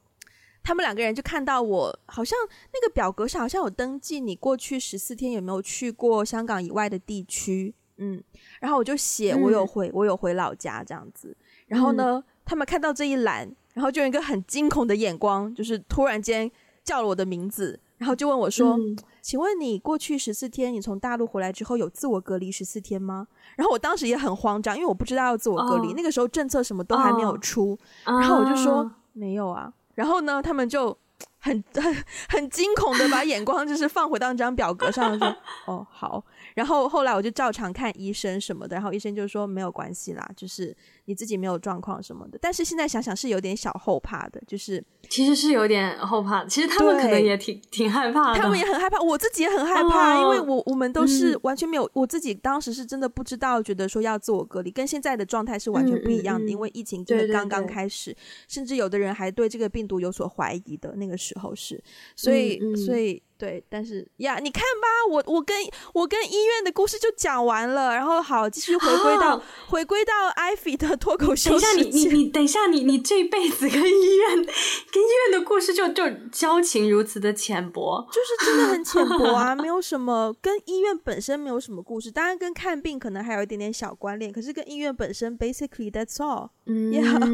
[0.62, 2.38] 他们两个人就看到我好像
[2.74, 8.22] 那个表格上好像有登记你过去十四天有没有去过香港以外的地区，嗯，
[8.60, 11.34] 然后我就写我有回、嗯、我有回老家这样子，
[11.68, 16.52] 然后呢，嗯、他们看到这一栏，然后就用一个很惊恐的眼光，就是突然间
[16.92, 18.74] 叫了我的名字，然后就问我说。
[18.74, 23.28] 嗯请问你过去十四天，你从大陆回来之后有自我隔离十四天吗？
[23.56, 25.94] 然后我当时也很慌张，因为我不知道要自我隔离，oh.
[25.96, 28.20] 那个时候政策什么都还没有出，oh.
[28.20, 28.90] 然后我就说、uh.
[29.14, 29.72] 没有啊。
[29.94, 30.98] 然后呢，他们就
[31.38, 31.96] 很 很
[32.30, 35.36] 很惊恐的把眼光就是放回到那张表格上，说
[35.68, 36.26] 哦好。
[36.56, 40.76] 然后后来我就照常看医生什么的，然后医生就说没有关系啦，就是。
[41.06, 46.46] 你自己没有状况什么的，但是现在想想是有点小后怕的，就是其实是有点后怕。
[46.46, 61.84] 其实他们可能也挺挺害怕的，他们也很害怕，我自己也很害怕，哦、因为我我们都是完全没有、嗯，我自己当时是真的不知道，觉得说要自我隔离，跟现在的状态是完全不一样的，嗯嗯嗯、因为疫情真的刚刚开始，对对对，甚至有的人还对这个病毒有所怀疑的那个时候是，
[62.16, 63.22] 所以所以。
[63.42, 65.58] 对，但是呀，你看吧，我我跟
[65.96, 71.50] 我跟医院的故事就讲完了，然后好，继续回归到、啊、回归到艾菲的脱口秀。
[71.50, 86.50] 等一下，你你你等一下，你你这辈子跟医院跟医院的故事就就交情如此的浅薄，就是真的很浅薄啊， 没有什么跟医院本身没有什么故事，当然跟看病可能还有一点点小关联，可是跟医院本身，basically that's all。
[86.70, 87.26] 嗯、yeah、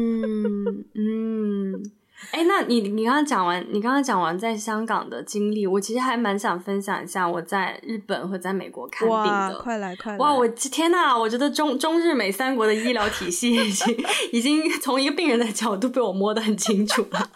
[0.94, 1.92] 嗯。
[2.32, 9.16] 哎，那你你刚刚讲完，你刚刚讲完在香港的经历，我其实还蛮想分享一下我在日本和在美国看病
[9.48, 9.58] 的。
[9.60, 10.18] 快来快来！
[10.18, 13.96] 哇，我天呐，我觉得中中日美三国的医疗体系已经
[14.32, 17.30] 已经从一个病人的角度被我摸得很清楚了。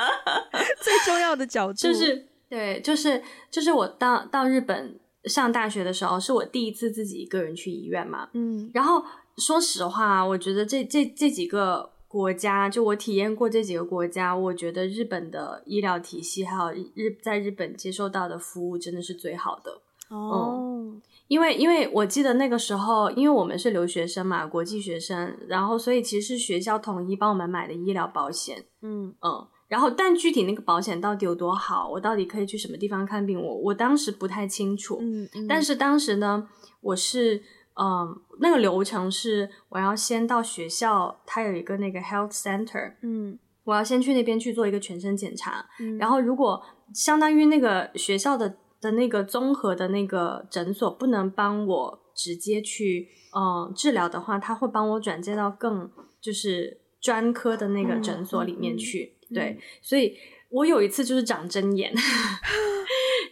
[0.80, 8.28] 最重要的角度就是对，就是就是我到到日本上大学的时候，是我第一次自己一个人去医院嘛。
[8.34, 9.02] 嗯，然后
[9.38, 11.95] 说实话，我觉得这这这几个。
[12.08, 20.30] 国家就我体验过这几个国家，我觉得日本的医疗体系还有日在日本接受到的服务真的是最好的哦。
[20.30, 20.94] Oh.
[20.94, 28.64] 嗯，因为因为我记得那个时候，因为我们是留学生嘛，国际学生，然后所以其实是学校统一帮我们买的医疗保险。
[28.82, 34.98] 嗯嗯，然后但具体那个保险到底有多好，我到底可以去什么地方看病，我我当时不太清楚。
[35.00, 36.48] 嗯嗯，但是当时呢，
[36.80, 37.42] 我是。
[37.78, 46.62] 嗯，那个流程是我要先到学校，它有一个那个 health center，嗯，我要先去那边去做一个全身检查，嗯，然后如果
[46.94, 60.16] 相当于那个学校的的那个综合的那个诊所不能帮我直接去嗯治疗的话，他会帮我转接到更就是专科的那个诊所里面去，嗯，对，所以
[60.50, 61.92] 我有一次就是长针眼。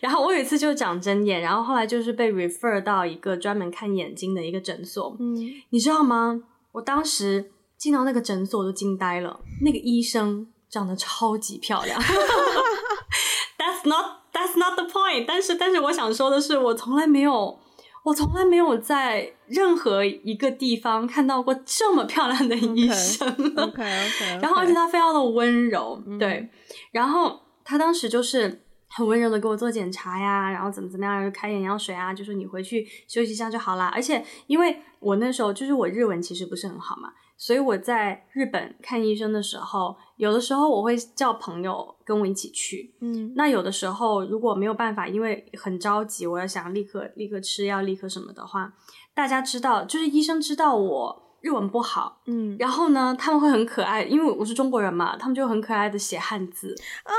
[0.01, 5.17] 然后我有一次就长针眼，然后后来就是被 refer 到一个专门看眼睛的一个诊所。
[5.19, 5.35] 嗯，
[5.71, 6.43] 你知道吗？
[6.73, 11.99] 我当时进到那个诊所我都惊呆了，那个医生长得超级漂亮。
[13.57, 15.37] That's not That's not the point 但。
[15.37, 17.59] 但是但是我想说的是，我从来没有，
[18.05, 23.29] 我从来没有在任何一个地方看到过这么漂亮的医生。
[23.29, 24.41] OK OK, okay, okay.
[24.41, 26.49] 然后而且他非常的温柔，嗯，对。
[26.93, 28.61] 然后他当时就是。
[28.97, 33.91] 很温柔的给我做检查呀，然后怎么怎么样，就开眼药水啊，就说你回去休息一下就好啦。
[33.93, 42.95] 而且因为我那时候就是我日文其实不是很好嘛，所以我在日本看医生的时候，有的时候我会叫朋友跟我一起去。
[43.01, 48.73] 嗯，那有的时候如果没有办法，因为很着急，我要想立刻立刻吃药，立刻什么的话，
[49.15, 56.75] 大家知道，就是医生知道我日文不好，嗯，然后呢，他们会很可爱，因为我是中国人嘛，他们就很可爱的写汉字，
[57.05, 57.13] 哦，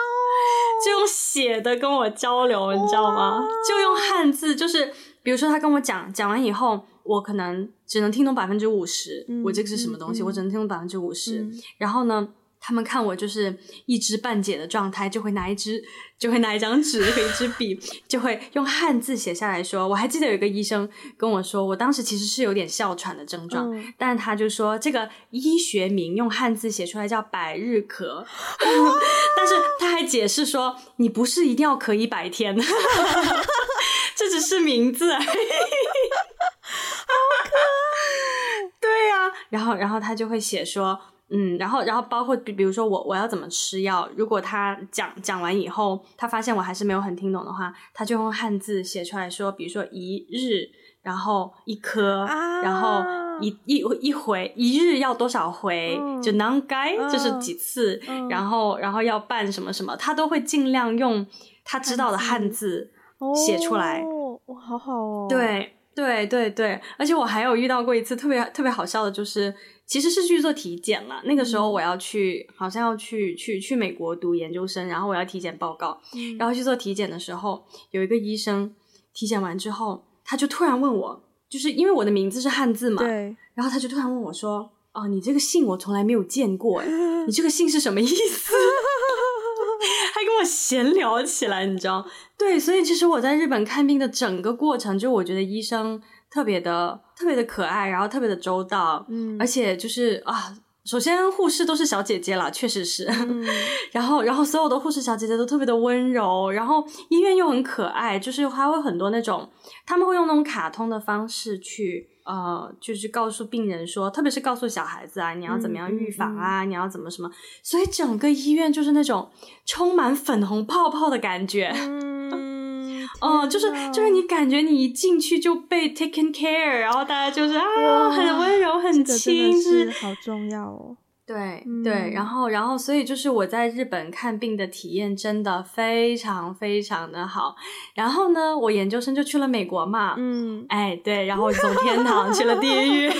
[0.83, 3.45] 就用写的跟我交流，你知道吗？
[3.67, 12.27] 就用汉字，就是比如说他跟我讲，讲完以后，我可能只能听懂百分之五十，我这个是什么东西，嗯、我只能听懂百分之五十，嗯、然后呢，
[12.67, 15.83] 他们看我就是一知半解的状态，就会拿一支，
[16.17, 19.87] 就会拿一张纸和一支笔，就会用汉字写下来说。
[19.87, 28.25] 我还记得有一个医生跟我说，我当时其实是有点哮喘的症状，嗯、但他就说这个医学名用汉字写出来叫百日咳，
[29.37, 32.57] 但是他还解释说，你不是一定要咳一百天，
[34.17, 35.25] 这只是名字而已。
[35.25, 40.99] 好可爱，对呀、啊，然后然后他就会写说。
[41.31, 50.69] 嗯，然后，然后包括比比如说我我要怎么吃药，如果他讲讲完以后，他发现我还是没有很听懂的话，他就用汉字写出来说，比如说一日，
[51.01, 53.03] 然后一颗，啊、然后
[53.41, 61.25] 一一一回，一日要多少回，嗯、就能该就是几次，嗯、然后然后要办什么什么，他都会尽量用
[61.63, 62.91] 他知道的汉字
[63.35, 64.01] 写出来。
[64.01, 65.25] 哦，哇，好好哦。
[65.27, 69.51] 对对对对，而且我还有遇到过一次特别特别好笑的，就是。
[69.85, 71.21] 其实是去做体检了。
[71.25, 76.01] 那个时候我要去，好像要去去去美国读研究生，然后我要体检报告。
[76.13, 78.73] 嗯、然后去做体检的时候，有一个医生
[79.13, 83.35] 体检完之后，他就突然问我，就是因为我的名字是汉字嘛，对。
[83.53, 86.87] 然后他就突然问我说：“哦，你这个姓我从来没有见过， 诶
[87.25, 88.53] 你这个姓是什么意思？”
[90.15, 92.05] 还跟我闲聊起来，你知道？
[92.37, 96.01] 对，所以其实我在日本看病的整个过程，就我觉得医生。
[96.35, 103.41] 特别的特别的可爱，然后特别的周到，嗯，而且就是啊，首先护士都是小姐姐啦，确实是，嗯、
[103.93, 109.49] 然后然后所有的护士小姐姐都特别的温柔，然后医院又很可爱，就是还会很多那种，
[109.85, 117.31] 他们会用那种卡通的方式去呃，就是告诉病人说，特别是告诉小孩子啊，你要怎么样预防啊，嗯嗯、你要怎么什么，
[117.63, 119.29] 所以整个医院就是那种
[119.65, 121.71] 充满粉红泡泡的感觉。
[121.77, 130.97] 嗯哦，就是就是你感觉你一进去就被 taken care，然后大家就是啊，很温柔很亲，是好重要哦。
[131.27, 137.55] 对、嗯、对，然后然后所以就是我在日本看病的体验真的非常非常的好。
[137.95, 143.11] 然后呢，我研究生就去了美国嘛，嗯，哎对，然后从天堂去了地狱。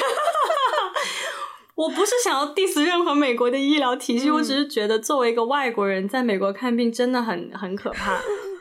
[1.75, 8.17] 我不是想要 diss 任何美国的医疗体系，嗯、我只是觉得作为一个外国人在美国看病真的很很可怕。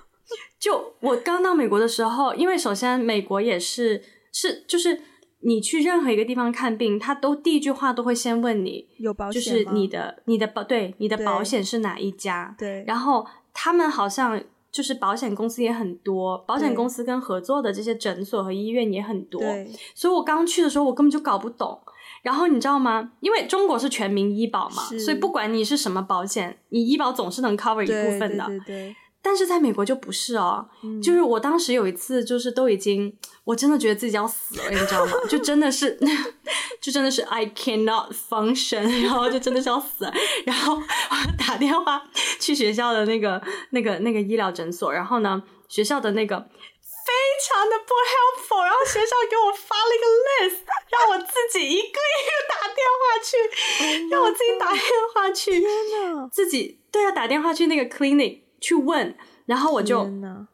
[0.58, 4.02] 就我刚到美国的时候，因为首先美国也是
[4.32, 5.00] 是就是
[5.44, 9.58] 你去任何一个地方看病，他都第一句话都会先问你有保险吗？
[9.58, 12.54] 就是你的你的保对你的保险是哪一家？
[12.58, 21.78] 对，然后他们好像就是保险公司也很多，保险公司跟合作的这些诊所和医院也很多，对，所以我刚去的时候我根本就搞不懂。
[22.22, 23.12] 然后你知道吗？
[23.20, 28.46] 因为中国是全民医保嘛，所以不管你是什么保险，你医保总是能 cover 一部分的。
[28.46, 28.96] 对对对对。
[29.24, 35.12] 但是在美国就不是哦，嗯、就是我当时有一次，就是都已经，我真的觉得自己要死了，你知道吗？
[35.26, 35.98] 就真的是，
[36.78, 40.12] 就真的是 I cannot function，然后就真的是要死了，
[40.44, 42.04] 然后我打电话
[42.38, 47.12] 去学校的那个那个那个医疗诊所，然后呢，学校的那个非
[47.48, 50.06] 常的不 helpful，然后学校给我发了一个
[50.52, 50.60] list，
[50.90, 54.82] 让我自己一个一个打电话去，让我自己打电
[55.14, 55.70] 话去，天
[56.12, 58.43] 哪，自己对啊，打电话去那个 clinic。
[58.64, 60.08] 去问，然后我就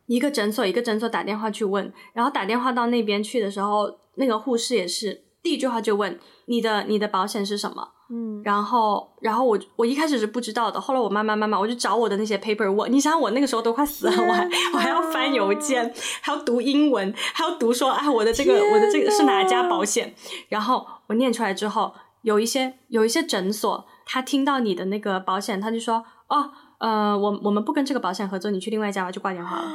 [0.07, 7.91] 一个诊所一个诊所打电话去问，然后打电话到那边去的时候，那个护士也是第一句话就问你的你的保险是什么？
[8.13, 14.45] 嗯，然后然后我我一开始是不知道的，后来我慢慢慢慢我就找我的那些 paper，我你想我那个时候都快死了，我还
[14.75, 20.13] 我还要翻邮件，还要读英文，还要读说啊我的这个我的这个是哪家保险？
[20.49, 26.51] 然后我念出来之后，有一些有一些诊所，他听到你的那个保险，他就说哦。
[26.81, 29.71] 呃，我我们不跟这个保险合作，你去另外一家吧，就挂电话了。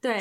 [0.00, 0.16] 对，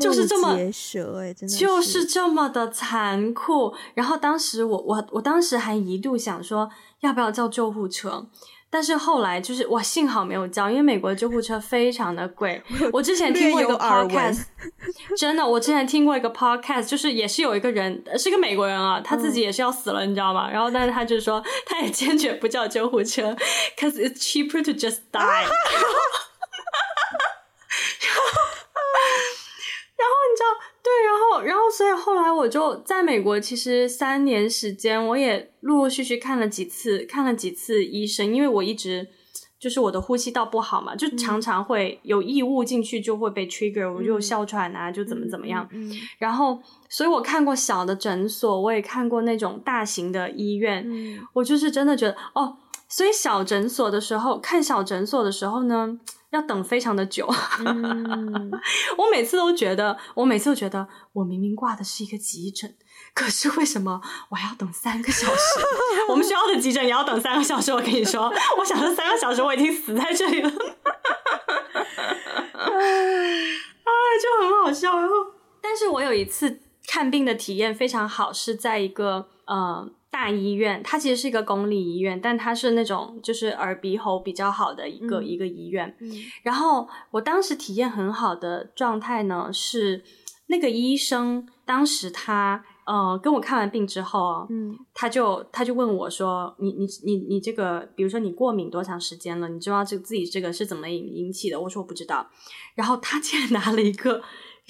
[0.00, 3.74] 就是这么结舌哎，真的就是这么的残酷。
[3.94, 8.26] 然后当时我我我当时还一度想说，要不要叫救护车。
[8.72, 12.62] 但是后来就是我幸好没有叫，因为美国的救护车非常的贵。
[12.92, 14.44] 我之前听过一个 podcast，
[15.18, 20.48] 真的，我之前听过一个 podcast，就是也是有一个人是个美国人啊，他自己也是要死了，嗯、你知道吗？
[20.48, 23.36] 然后但是他就说，他也坚决不叫救护车，
[23.76, 25.48] cause it's cheaper to just die。
[30.00, 30.48] 然后你知道，
[30.82, 39.06] 对，然后，然后，所以后来我就在美国，其实三年时间，我也陆陆续续看了几次，看了几次医生，因为我一直
[39.58, 45.68] 就是我的呼吸道不好嘛，就常常会有异物进去，就会被 trigger，、嗯、我就哮喘啊，就怎么怎么样。
[46.18, 46.58] 然后，
[46.88, 52.56] 所以我看过小的诊所，我也看过那种大型的医院，嗯、我就是真的觉得哦，
[52.88, 55.98] 所以小诊所的时候，看小诊所的时候呢，
[56.30, 57.28] 要等非常的久。
[57.64, 58.50] 嗯、
[58.96, 62.74] 我每次都觉得，我每次都觉得，我明明挂的是一个急诊。
[63.14, 64.00] 可是为什么
[64.30, 65.60] 我还要等三个小时？
[66.08, 67.72] 我们学校的急诊也要等三个小时。
[67.72, 70.50] 我跟你说，我想说三个小时我已经死在这里了，
[72.54, 72.92] 哎，
[74.22, 74.96] 就很好笑。
[74.98, 75.14] 然后，
[75.60, 85.96] 但是我有一次看病的体验非常好，是在一个呃大医院，它其实是一个公立医院，但它是那种就是耳鼻喉比较好的一个、嗯、一个医院。
[86.00, 86.10] 嗯、
[86.42, 90.02] 然后我当时体验很好的状态呢，是
[90.48, 92.64] 那个医生当时他。
[92.86, 99.48] 呃，跟我看完病之后，嗯，他就他就问我说：“你你你你这个，比如说你过敏多长时间了？
[99.48, 102.28] 你知道这自己这个是怎么引引起的？”我说：“我不知道。”
[102.74, 104.20] 然后他竟然拿了一个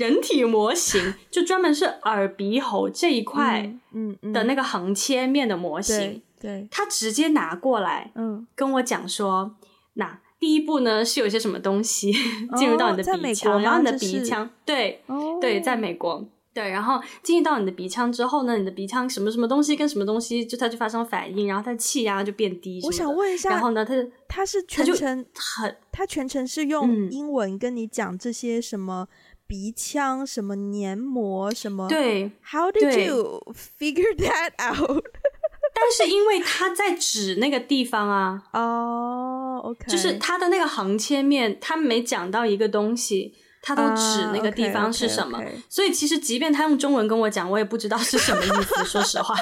[0.00, 6.68] 人体模型， 就专门是耳鼻喉这一块，嗯的那个横切面的模型，嗯嗯、对，对。
[6.70, 9.54] 他直接拿过来，嗯，跟我讲说
[9.94, 12.10] ：“那第一步呢是有些什么东西？
[12.56, 22.80] 进入到你的鼻腔，然后你的鼻腔，对，哦、对，在美国。”对，然后进入到你的鼻腔之后呢，你的鼻腔什么什么东西跟什么东西，就它就发生反应，然后它的气压就变低。
[22.82, 23.94] 我想问一下，然后呢，它
[24.26, 29.06] 它是全程很，它全程是用英文跟你讲这些什么
[29.50, 31.88] 鼻腔、嗯、什么黏膜什么？
[31.88, 33.42] 对，How did you
[33.78, 35.04] figure that out？
[35.74, 43.34] 但是因为他在指那个地方啊，哦、oh，OK，就是它的那个横切面，他每讲到一个东西。
[43.62, 45.62] 他都指那个地方是什么，uh, okay, okay, okay.
[45.68, 48.82] 所以其实即便他用中文跟我讲，我也不知道是什么意思。
[48.86, 49.34] 说实话，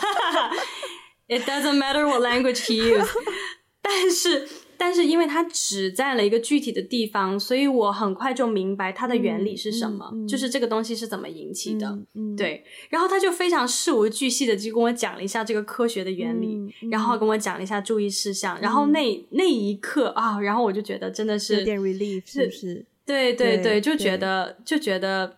[1.30, 3.08] It doesn't matter what language he used。
[3.80, 4.48] 但是，
[4.78, 11.98] 但是因为它只在了一个具体的地方，所以我很快就明白它的原理是什么，就是这个东西是怎么引起的。
[12.36, 22.86] 对，然后他就非常事无巨细的就跟我讲了一下这个科学的原理，然后跟我讲了一下注意事项，嗯、然后那那一刻啊，然后我就觉得真的是有点 relief，是不是？
[23.04, 25.36] 对对对，对就觉得就觉得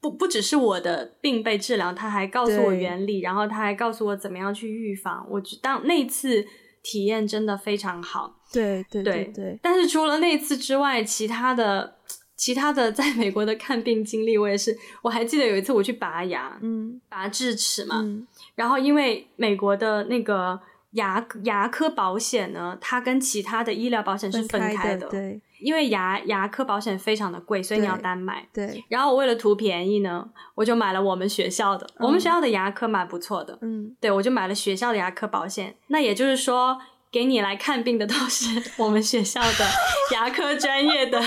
[0.00, 5.26] 不不只是我的病被治疗，他还告诉我原理，然后他还告诉我怎么样去预防。
[5.30, 6.46] 我当那次
[6.88, 8.36] 体验真的非常好。
[8.52, 11.96] 对对对对，但是除了那次之外，其他的
[12.36, 14.78] 其他的在美国的看病经历，我也是。
[15.02, 18.24] 我还记得有一次我去拔牙，嗯，拔智齿嘛，嗯、
[18.54, 20.58] 然后因为美国的那个
[20.92, 25.40] 牙牙科保险呢，它跟其他的医疗保险是分开的，对。
[25.60, 28.46] 因为牙牙科保险非常的贵，所以你要单买。
[28.52, 28.66] 对。
[28.66, 31.86] 对，然后我为了图便宜呢，我就买了我们学校的。
[31.96, 33.58] 嗯、我们学校的牙科蛮不错的。
[33.62, 33.96] 嗯。
[34.00, 35.76] 对，我就买了学校的牙科保险。
[35.88, 36.78] 那也就是说，
[37.10, 39.66] 给你来看病的都是我们学校的
[40.12, 41.22] 牙科专业的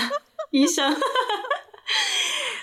[0.50, 0.94] 医生。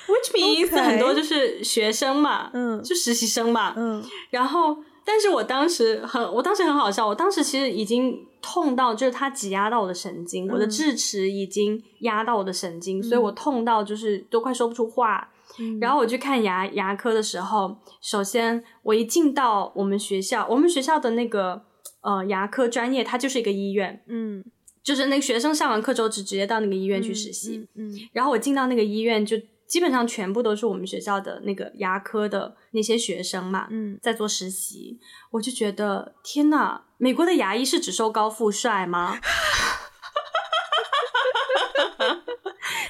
[0.07, 0.71] Which means.
[0.81, 4.01] 很多就是学生嘛，嗯，就实习生嘛，嗯。
[4.29, 4.77] 然后，
[5.07, 7.07] 但是我当时很，我当时很好笑。
[7.07, 8.27] 我当时其实已经。
[8.39, 15.27] 痛到就是它挤压到我的神经，嗯、我的智齿已经压到我的神经，嗯、所以我痛到就是都快说不出话。
[15.59, 21.63] 嗯、然后我去看牙牙科的时候，首先我一进到我们学校，我们学校的那个
[22.01, 24.45] 呃牙科专业，它就是一个医院，嗯，
[24.81, 29.35] 就是那个学生上完课之后就直接到那个医院去实习，嗯，嗯嗯然后我进到那个医院就。
[29.67, 34.99] 基本上全部都是我们学校的那个牙科的那些学生嘛，嗯，在做实习，
[35.31, 39.19] 我就觉得天呐，美国的牙医是只收高富帅吗？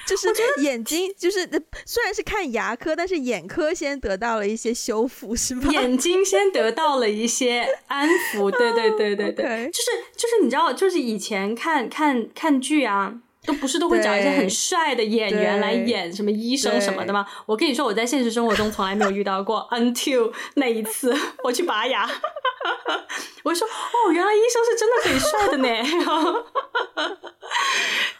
[0.06, 0.28] 就是
[0.62, 1.46] 眼睛，就是
[1.84, 5.68] 虽然是看牙科，但是眼科先得到了一些修复，是吗？
[5.72, 13.20] 眼睛先得到了一些安抚，对对对对对 就是就是你知道，就是以前看看看剧啊。
[13.48, 17.26] 都不是都会找一些很帅的演员来演什么医生什么的吗？
[17.46, 22.04] 我跟你说，我在现实生活中从来没有遇到过，until 那一次我去拔牙，
[23.42, 25.66] 我就说哦，原来医生是真的可以帅的呢。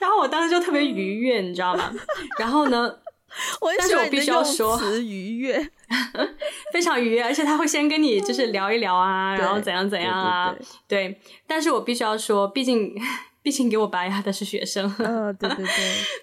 [0.00, 1.92] 然后，我当时就特别愉悦，你知道吗？
[2.38, 2.90] 然后呢，
[3.60, 5.70] 我但是我必须要说词愉悦，
[6.72, 10.54] 非常愉悦，而且他会先跟你就是聊一聊啊，然后怎样怎样啊，
[10.88, 11.20] 对，对，对，对。
[11.46, 12.94] 但是我必须要说，毕竟。
[13.48, 15.72] 毕竟给我拔牙的是学生， 嗯，对对对，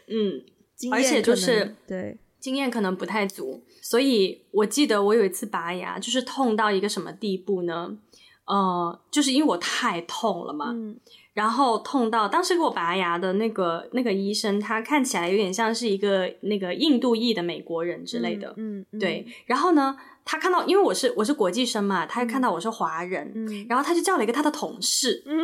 [0.09, 2.19] 嗯，而且就是对。
[2.39, 7.97] 经验可能不太足，所以我记得我有一次拔牙，就是痛到一个什么地步呢？
[8.45, 10.95] 呃，就是因为我太痛了嘛，嗯，
[11.33, 25.43] 然后痛到当时给我拔牙的那个那个医生，他看起来有点像是一个那个印度裔的美国人之类的，嗯，嗯对，然后呢，他看到因为我是我是国际生嘛，他就看到我是华人，嗯，然后他就叫了一个他的同事，嗯。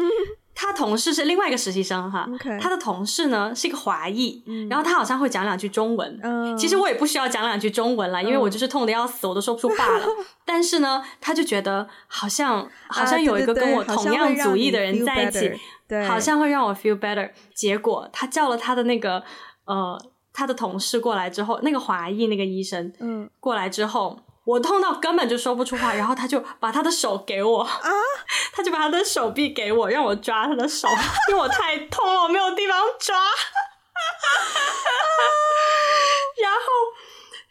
[0.54, 2.60] 他同事是另外一个实习生哈，Okay.
[2.60, 6.20] 他的同事呢是一个华裔，嗯、然后他好像会讲两句中文。
[6.22, 10.06] 嗯、其实我也不需要讲两句中文啦，因为我就是痛的要死，我都说不出话了。
[10.06, 15.56] 嗯、 但是呢，他就觉得好像好像有一个跟我同样族裔的人在一起，啊、
[15.88, 17.32] 对，好像会让我 feel better。
[17.56, 19.24] 结果他叫了他的那个
[19.66, 19.98] 呃
[20.34, 24.20] 他的同事过来之后，那个华裔那个医生嗯过来之后。
[24.42, 27.92] 嗯我痛到根本就说不出话，然后他就把他的手给我，啊，
[28.52, 30.88] 他就把他的手臂给我，让我抓他的手，
[31.30, 33.16] 因为我太痛了，我没有地方抓。
[36.42, 36.58] 然后，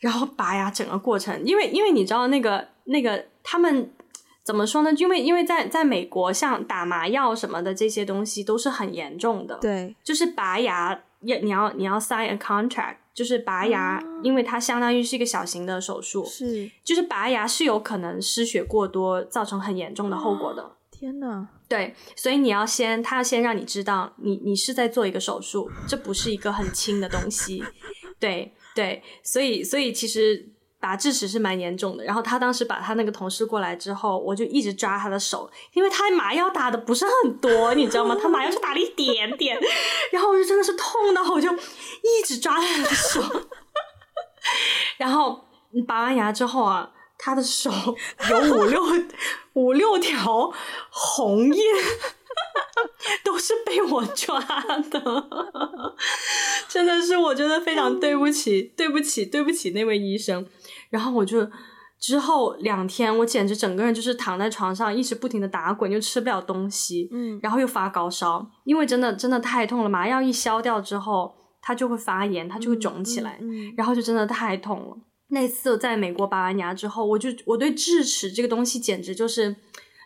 [0.00, 3.94] 然后拔牙整个过程，因为因为你知道那个那个他们
[4.42, 4.92] 怎么说呢？
[4.94, 12.96] 因为因为在在美国，像打麻药什么的这些东西都是很严重的，对，就是拔牙要你要你要 sign a contract。
[13.14, 20.62] 就是拔牙，啊、因为它相当于是一个小型的手术，是，就是拔牙是有可能失血过多，造成很严重的后果的。
[20.62, 21.48] 啊、天哪！
[21.68, 27.64] 对，所以你要先，他要先让你知道你，你你是在做一个手术，这不是一个很轻的东西。
[28.18, 30.49] 对对，所以所以其实。
[30.80, 38.16] 拔智齿是蛮严重的，然后他当时把他那个同事过来之后，我就一直抓他的手，因为他麻药打的不是很多，你知道吗？
[38.20, 39.60] 他麻药就打了一点点，
[40.10, 43.22] 然后我就真的是痛到，我就一直抓他的手，
[44.96, 45.44] 然后
[45.86, 47.70] 拔完牙之后啊，他的手
[48.30, 48.82] 有五六
[49.52, 50.50] 五六条
[50.88, 51.62] 红印，
[53.22, 55.28] 都是被我抓的，
[56.68, 60.46] 真的是我觉得非常对不起，对不起，对不起那位医生。
[60.90, 61.48] 然后我就
[61.98, 74.96] 之后两天，我简直整个人就是躺在床上，一直不停的打滚，又吃不了东西，嗯，然后又发高烧，因为真的真的太痛了，麻药一消掉之后，它就会发炎，它就会肿起来，嗯，嗯，然后就真的太痛了。
[75.28, 79.54] 那次在美国拔完牙之后，我就我对智齿这个东西简直就是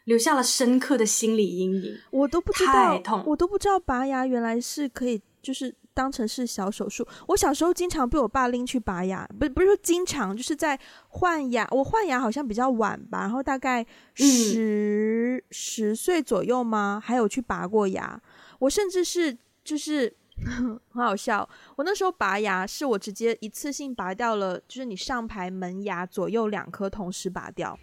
[0.05, 1.99] 留下了深刻的心理阴影。
[2.11, 5.75] 我都不知道，太痛，我都不知道拔牙原来是可以就是。
[5.95, 10.79] 当成是小手术，我小时候经常被我爸拎去拔牙，不不是说经常，就是在
[11.09, 11.67] 换牙。
[11.71, 17.01] 我换牙好像比较晚吧，然后大概十、嗯、十岁左右吗？
[17.03, 18.21] 还有去拔过牙。
[18.59, 20.13] 我甚至是就是
[20.45, 27.79] 很好笑，我那时候拔牙是我直接一次性拔掉了，就是你上排门牙左右两颗同时拔掉。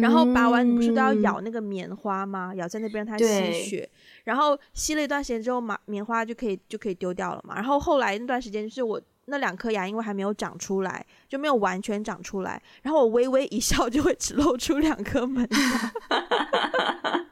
[0.00, 2.52] 然后拔完，你不是都要咬那个棉花吗？
[2.52, 3.86] 嗯、咬在那边它吸血，
[4.24, 7.54] 然后吸了一段时间之后，麻棉花就可以就可以丢掉了嘛。
[7.54, 12.62] 然后后来那段时间，就是我那两颗牙因为还没有长出来，就没有完全长出来。
[12.82, 15.92] 然后我微微一笑，就会只露出两颗门牙。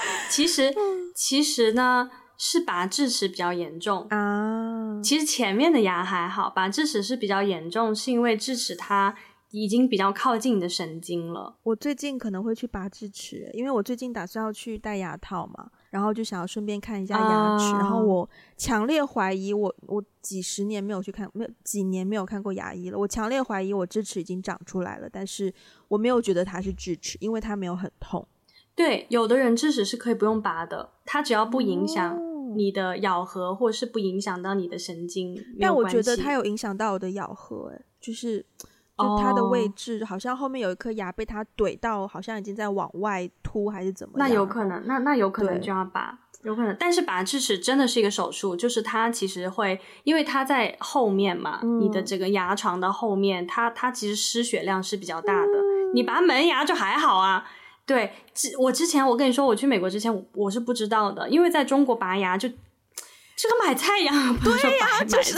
[0.30, 0.74] 其实
[1.14, 4.98] 其实呢，是拔智齿比较严重啊。
[5.02, 9.14] 其实前面的牙还好，拔智齿是比较严重，是因为智齿它。
[9.50, 11.56] 已经比较靠近你的神经了。
[11.62, 17.64] 我最近可能会去拔智齿，因为我最近打算要去戴牙套嘛，然后就想要顺便看一下牙齿。
[17.72, 18.28] Uh、然后我
[18.58, 22.98] 强烈怀疑我，我我几十年没有去看，没有几年没有看过牙医了。
[22.98, 25.52] 我强烈怀疑我智齿已经长出来了，但是
[25.88, 28.28] 我没有觉得它是智齿，因为它没有很痛。
[28.74, 32.20] 对，有的人智齿是可以不用拔的，它只要不影响
[32.54, 35.42] 你的咬合，或是不影响到你的神经。
[35.58, 38.44] 但我觉得它有影响到我的咬合，诶，就是。
[38.98, 44.28] 就它的位置，好像后面有一颗牙被它怼到，好像已经在往外凸，还是怎么样？
[44.28, 46.76] 那有可能，那那有可能就要拔，有可能。
[46.78, 55.52] 但是拔智齿真的是一个手术，就是它其实会，因为它在后面嘛，嗯、你的这个牙床的后面，它它其实失血量是比较大的。
[55.52, 57.44] 嗯、你拔门牙就还好啊。
[57.86, 58.12] 对，
[58.58, 62.48] 我之前我跟你说，我去美国之前我，我是不知道的，因为在中国拔牙就。
[63.40, 65.34] 这个买菜一样，不是说白买菜，就是，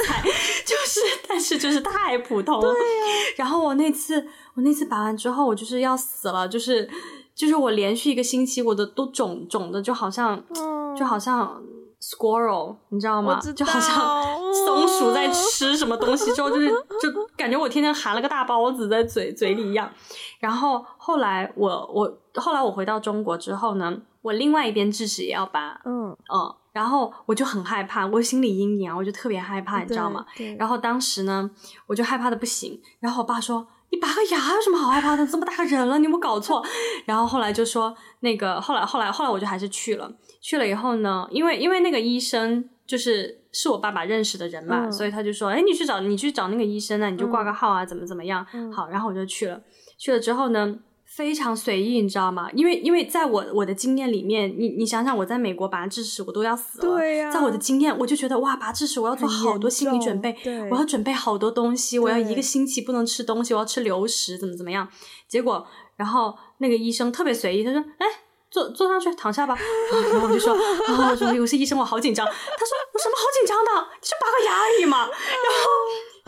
[0.65, 2.73] 就是，但是就是太普通了。
[2.73, 3.05] 对呀。
[3.37, 6.89] 然后我那次，我那次拔完之后，我就是要死了，就是
[7.35, 11.63] 就是我连续一个星期，我的都肿肿的，就好像，嗯、就好像
[12.01, 13.39] squirrel，你知道吗？
[13.39, 13.95] 道就好像
[14.65, 19.93] 松鼠在吃什么东西之后，就是就感觉我天天含了个大包子在嘴嘴里一样。
[20.39, 26.55] 然后后来我我后来我回到中国之后呢，我另外一边智齿也要拔，嗯嗯。
[26.81, 30.25] 然后我就很害怕，我心理阴影啊，我就特别害怕，你知道吗？
[30.59, 31.51] 然后当时呢，
[31.87, 32.81] 我就害怕的不行。
[33.01, 35.27] 然后我爸说：“你拔个牙有什么好害怕的？
[35.27, 36.65] 这么大个人了，你有没有搞错？”
[37.05, 40.11] 然后后来就说那个，后来后来后来我就还是去了。
[40.41, 49.61] 去了以后呢，因为因为那个医生就是是我爸爸认识的人嘛，嗯、所以他就说：“哎，你去找你去找那个医生啊，你就挂个号啊，嗯、怎么怎么样？”嗯、好，然后我就去了。
[49.99, 50.79] 去了之后呢，
[51.13, 52.49] 非常随意，你知道吗？
[52.55, 56.85] 因为因为在我我的经验里面，你你想想，我在美国拔智齿，我都要死了。
[56.85, 57.33] 对呀、啊。
[57.33, 60.37] 在我的经验，我就觉得哇，拔智齿我要做好多心理准备，
[60.71, 64.89] 我要准备好多东西，我要一个星期不能吃东西，我要吃流食，怎么怎么样？
[65.29, 68.07] 结果，然后那个医生特别随意，他说：“哎，
[68.49, 69.59] 坐坐上去躺下吧。
[70.13, 72.25] 然后我就说啊，我说我是医生，我好紧张。
[72.25, 73.71] 他说有什么好紧张的？
[74.01, 74.99] 就拔个牙而已嘛。
[75.01, 75.67] 然后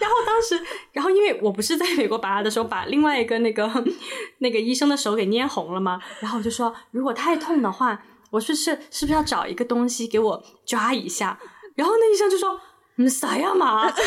[0.03, 3.71] 然后当时，然后因为我不是在美国拔牙的时候把另外一个那个
[4.39, 6.01] 那个医生的手给捏红了吗？
[6.21, 11.39] 然后我就说如果太痛的话，我说是是不是要找一个东西给我抓一下？
[11.77, 12.61] 然后那医生就说
[12.97, 13.89] 嗯，啥呀嘛？
[13.89, 14.03] 他就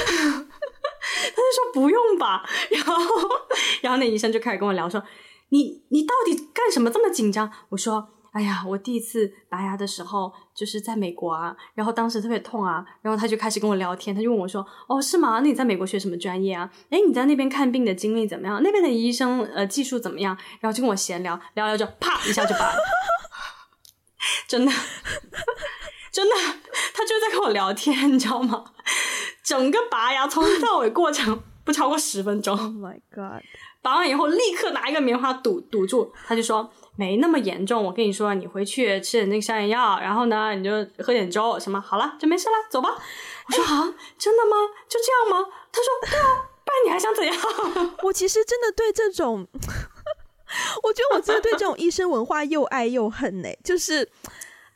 [1.55, 2.43] 说不用吧。
[2.69, 2.95] 然后
[3.81, 5.01] 然后那医生就开始跟我聊说。
[5.49, 7.49] 你你到底干什么这么紧张？
[7.69, 15.39] 我说，哎呀，我第一次拔牙的时候就是在美国啊，然后当时特别痛啊，然后他就开始跟我聊天，他就问我说，哦，是吗？
[15.39, 16.69] 那你在美国学什么专业啊？
[16.89, 18.61] 哎，你在那边看病的经历怎么样？
[18.61, 20.37] 那边的医生呃技术怎么样？
[20.59, 22.79] 然后就跟我闲聊，聊聊就啪一下就拔了，
[24.49, 24.71] 真的
[26.11, 26.35] 真的，
[26.93, 28.65] 他就在跟我聊天，你知道吗？
[29.45, 32.57] 整个拔牙从头到尾过程不超过十分钟。
[32.57, 33.41] Oh my god！
[33.81, 37.83] 拔完以后，立刻拿一个棉花堵堵住，他就说没那么严重。
[37.83, 40.71] 我跟你说，你回去吃点那个消炎药，然后呢，你就
[41.03, 42.95] 喝点粥，什么好了就没事了，走吧。
[43.47, 44.55] 我说啊，真的吗？
[44.87, 45.47] 就这样吗？
[45.71, 47.35] 他说对啊，不然你还想怎样？
[48.03, 49.47] 我其实真的对这种，
[50.83, 54.09] 我觉得我真的对这种医生文化又爱又恨呢，就是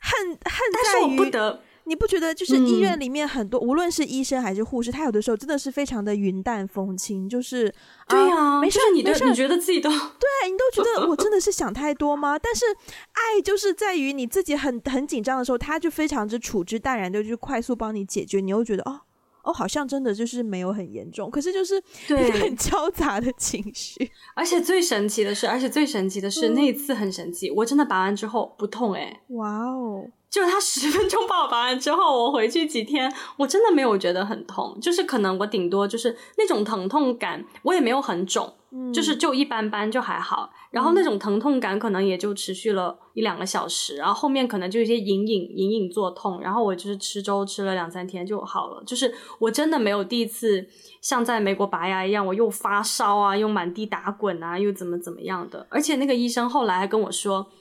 [0.00, 1.62] 恨恨在于，但是我不得。
[1.84, 7.72] 你不觉得就是医院里面很多，嗯、无论是医生还是护士，他有的时候真的是非常的云淡风轻，就是
[8.08, 12.38] 对呀、没事，你觉得自己都对，你都觉得我真的是想太多吗？
[12.38, 12.64] 但是
[13.12, 19.00] 爱就是在于你自己很很紧张的时候，他就非常之处之淡然的去快速帮你解决，你又觉得哦
[19.42, 24.10] 哦，好像真的就是没有很严重，可是就是一个很交杂的情绪。
[24.34, 30.04] 而且最神奇的是，而且最神奇的是、嗯、那一次很神奇，我真的拔完之后不痛哎、欸，哇哦！
[30.30, 40.50] 就是他十分钟拔完之后，我回去几天，我真的没有觉得很痛，就是可能我顶多就是那种疼痛感，我也没有很肿，嗯，就是就一般般，就还好。
[40.70, 48.80] 然后那种疼痛感可能也就持续了一两个小时，然后后面可能就一些隐隐隐隐作痛，然后我就是吃粥吃了两三天就好了。
[48.86, 50.64] 就是我真的没有第一次
[51.00, 55.66] 像在美国拔牙一样，我又发烧啊，又满地打滚啊，又怎么怎么样的。
[55.68, 57.59] 而且那个医生后来还跟我说，我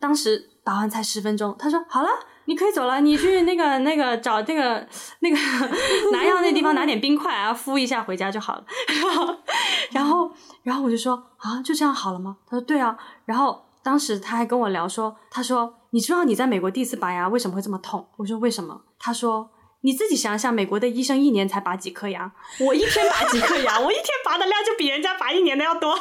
[0.00, 0.48] 当时。
[0.62, 2.08] 拔完才十分钟，他说好了，
[2.44, 4.86] 你可以走了，你去那个那个找 那个
[5.20, 5.36] 那个
[6.12, 8.64] 拿药那地方拿点冰块啊，敷一下回家就好了。
[8.92, 9.36] 然后
[9.90, 10.30] 然后
[10.62, 12.36] 然后我就说啊，就这样好了吗？
[12.46, 12.94] 他说对啊。
[13.24, 18.06] 然后当时他还跟我聊说，他说你知道你在美国第一次拔牙为什么会这么痛？
[18.18, 18.82] 我说为什么？
[18.98, 22.30] 他说你自己想想，美国的医生一年才拔几颗牙，
[22.60, 25.98] 我一天拔几颗牙， 我一天拔的量就比人家拔一年的要多，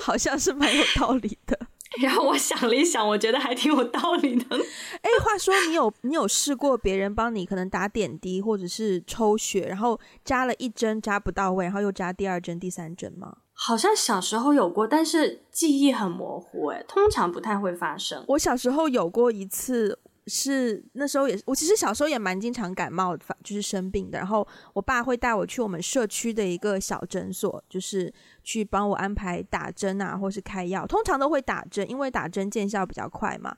[0.00, 1.58] 好像是蛮有道理的。
[2.00, 4.56] 然后我想了一想，我觉得还挺有道理的。
[5.02, 13.36] 哎，话说你有你有试过别人帮你可能打点滴或者是抽血，然后扎了一针扎不到位，然后又扎第二针、第三针吗？
[13.52, 16.66] 好像小时候有过，但是记忆很模糊。
[16.66, 18.24] 哎，通常不太会发生。
[18.28, 20.00] 我小时候有过一次。
[20.26, 24.18] 是那时候也，我其实小时候也蛮经常感冒，就是生病的。
[24.18, 28.12] 然后我爸会带我去我们社区的一个小诊所，就是
[28.42, 30.86] 去帮我安排打针啊，或是开药。
[30.86, 33.54] 通常都会打针，因为打针见效比较快嘛。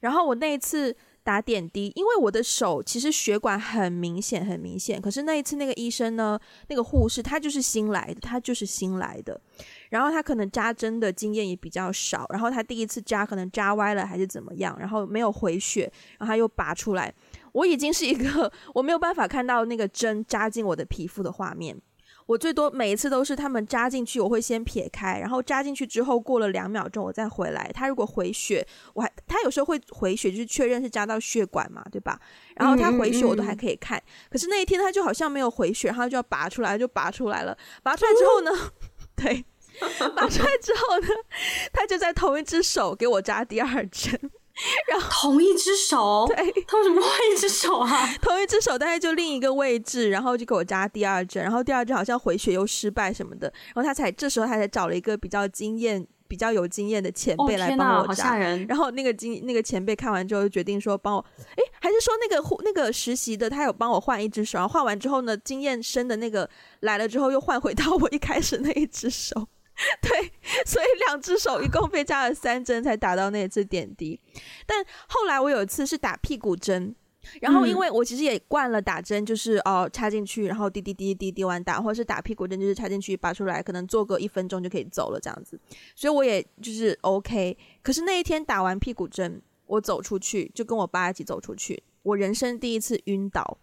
[0.00, 0.96] 然后我那一次
[1.28, 4.98] 打点滴，因为我的手其实血管很明显，很明显。
[4.98, 9.38] 可是那一次那个医生呢，那个护士他就是新来的，他就是新来的。
[9.90, 15.82] 然后他可能扎针的经验也比较少，然后他第一次扎可能扎歪了还是怎么样，然后没有回血，
[16.18, 17.12] 然后他又拔出来。
[17.52, 21.78] 我已经是一个 我没有办法看到那个针扎进我的皮肤的画面，
[22.28, 27.70] 我最多每一次都是他们扎进去，我会先撇开，然后扎进去之后过了两秒钟我再回来。
[27.72, 32.20] 他如果回血，我还他有时候会回血，就是确认是扎到血管嘛，对吧？
[32.54, 37.56] 然后他回血我都还可以看，嗯嗯嗯，可是那一天他就好像没有回血，然后就要拔出来，就拔出来了。
[37.82, 38.72] 拔出来之后呢，
[39.16, 39.44] 对。
[40.16, 41.06] 拔出来之后呢，
[41.72, 44.18] 他就在同一只手给我扎第二针，
[44.86, 46.36] 然后同一只手，对，
[46.66, 48.08] 他为什么换一只手啊？
[48.20, 61.24] 同一只手，但是就另一个位置，然后就给我扎第二针，然后第二针好像回血又失败什么的，然后他才这时候他才找了一个比较经验、比较有经验的前辈来帮我扎人，然后那个经那个前辈看完之后就决定说帮我，
[61.56, 66.48] 哎，还是说那个护那个实习的他有帮我换一只手，然后换完之后呢，经验深的那个
[66.80, 69.46] 来了之后又换回到我一开始那一只手。
[70.02, 70.32] 对，
[70.66, 74.20] 所以两只手一共被扎了三针才打到那一次点滴。
[74.66, 76.94] 但后来我有一次是打屁股针，
[77.40, 85.58] 然后因为我其实也惯了打针，就是哦插进去，然后滴滴滴滴滴完打，或者是打屁股针，就是插进去拔出来，可能做个一分钟就可以走了这样子。
[85.94, 87.56] 所以我也就是 OK。
[87.82, 93.58] 可是那一天打完屁股针，我走出去就跟我爸一起走出去，我人生第一次晕倒，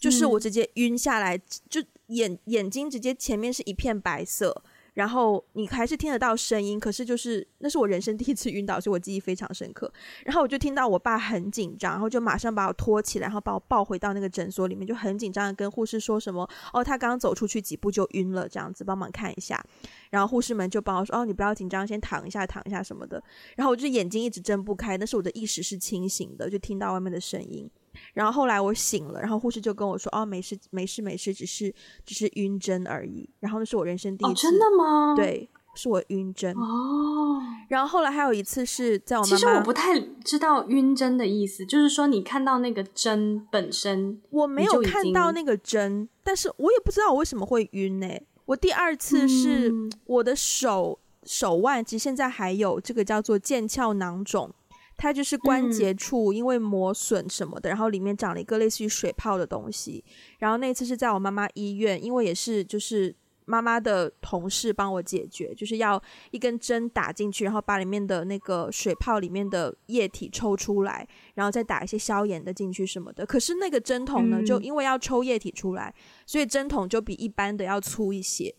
[0.00, 1.38] 就是我直接晕下来，
[1.68, 4.64] 就眼眼睛直接前面是一片白色。
[4.94, 9.92] 然后你还是听得到声音，可是就是那是我人生第一次晕倒，所以我记忆非常深刻。
[10.24, 19.62] 然后我就听到我爸很紧张，然后就马上把我拖起来，然后把我抱回到那个诊所里面，就很紧张的跟护士说什么：“哦，他刚刚走出去几步就晕了，这样子帮忙看一下。”
[20.10, 23.22] 然后护士们就帮我说：“哦，你不要紧张，先躺一下，躺一下什么的。”
[23.56, 27.68] 然后我就眼睛一直睁不开，但是我的意识是清醒的，就听到外面的声音。
[28.12, 31.74] 然后后来我醒了，然后护士就跟我说：“哦，没事，没事，没事，只是
[32.04, 35.14] 只是晕针而已。”然后那是我人生第一次，哦，真的吗？
[35.16, 37.40] 对，是我晕针哦。
[37.68, 48.08] 然后后来还有一次是在我妈妈，其实我不太知道晕针的意思，就是说你看到那个针本身，我没有看到那个针，但是我也不知道我为什么会晕呢？
[48.46, 49.72] 我第二次是
[50.04, 54.52] 我的手、嗯、手腕，其实现在还有这个叫做腱鞘囊肿。
[54.96, 60.04] 它就是关节处因为磨损什么的，嗯，然后里面长了一个类似于水泡的东西。
[60.38, 63.14] 然后那次是在我妈妈医院，因为也是就是
[63.46, 73.26] 妈妈的同事帮我解决，就是要一根针打进去，然后把里面的那个水泡里面的液体抽出来，然后再打一些消炎的进去什么的。
[73.26, 78.54] 可是那个针筒呢，就因为要抽液体出来，所以针筒就比一般的要粗一些。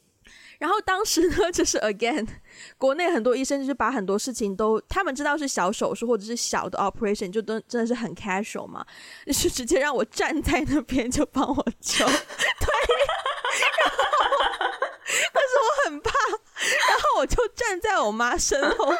[0.59, 2.27] 然后当时呢，就是 again，
[2.77, 8.85] 国内很多医生就是把很多事情都，他们知道是小手术或者是小的 operation，就都真的是很 casual 嘛，
[9.25, 12.11] 就是直接让我站在那边就帮我抽， 对，
[13.83, 13.97] 然后，
[15.33, 16.11] 但是我很怕。
[16.87, 18.93] 然后我就站在我妈身后，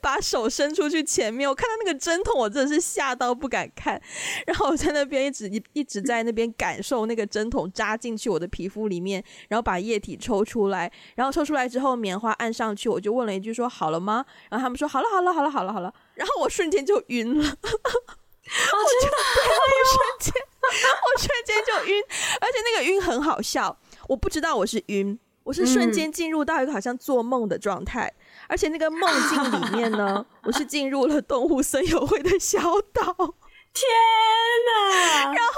[0.00, 1.48] 把手伸出去前面。
[1.48, 4.00] 我看到那个针筒，我真的是吓到不敢看。
[4.46, 10.90] 然后我在那边一直一一直在那边感受那个针筒扎进去我的皮肤里面，然后把液体抽出来。
[11.14, 19.12] 然后抽出来之后，棉花按上去，我就问了一句说：“好了吗？”然后他们说：“好了，好了，好了，好了，好了。”然后我瞬间就晕了， 我就我
[19.86, 20.32] 瞬间
[20.72, 22.02] 我瞬间就晕，
[22.40, 25.18] 而且那个晕很好笑，我不知道我是晕。
[25.42, 32.60] 我是瞬间进入到一个好像做梦的状态，嗯，而且那个梦境里面呢，我是进入了动物森友会的小
[32.92, 33.34] 岛。
[33.72, 33.86] 天
[34.66, 35.32] 哪！
[35.32, 35.54] 然后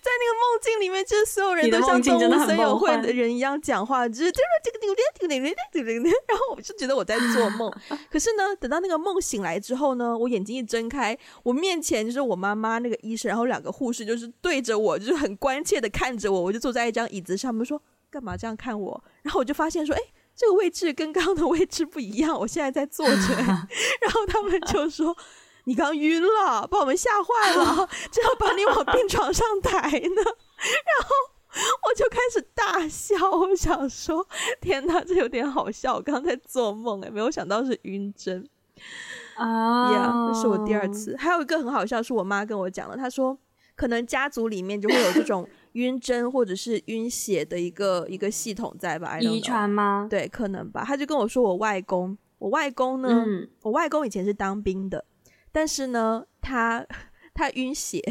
[0.00, 7.68] 在那个梦境里面，就是所有人都像动物森友会的人一样讲话，就是这个这个这个这个这个，然后我就觉得我在做梦。
[8.08, 16.40] 可是呢，等到那个梦醒来之后呢，我眼睛一睁开，我面前就是我妈妈那个医生，然后两个护士就是对着我，就是很关切的看着我。
[16.40, 17.82] 我就坐在一张椅子上面说。
[18.10, 19.04] 干嘛这样看我？
[19.22, 20.00] 然后我就发现说，哎，
[20.34, 22.38] 这个位置跟刚刚的位置不一样。
[22.38, 23.34] 我现在在坐着，
[24.00, 25.14] 然后他们就说
[25.64, 29.98] 你刚晕了，把我们吓坏了，这要把你往病床上抬呢。
[29.98, 31.10] 然后
[31.88, 34.26] 我就开始大笑，我想说，
[34.60, 35.96] 天哪，这有点好笑。
[35.96, 38.48] 我刚刚在做梦，哎，没有想到是晕针
[39.36, 39.92] 啊！
[39.92, 40.30] 呀、oh.
[40.30, 41.16] yeah，这是我第二次。
[41.18, 43.36] 还有一个很好笑，是我妈跟我讲的，她说
[43.74, 45.46] 可能家族里面就会有这种。
[45.76, 49.20] 晕针或者是晕血的一个一个系统在吧？
[49.20, 50.06] 遗传吗？
[50.10, 50.82] 对，可能吧。
[50.84, 55.04] 他就跟我说，我外公，我外公呢，嗯、我外公以前是当兵的，
[55.52, 56.86] 但是呢，他
[57.34, 58.02] 他晕血。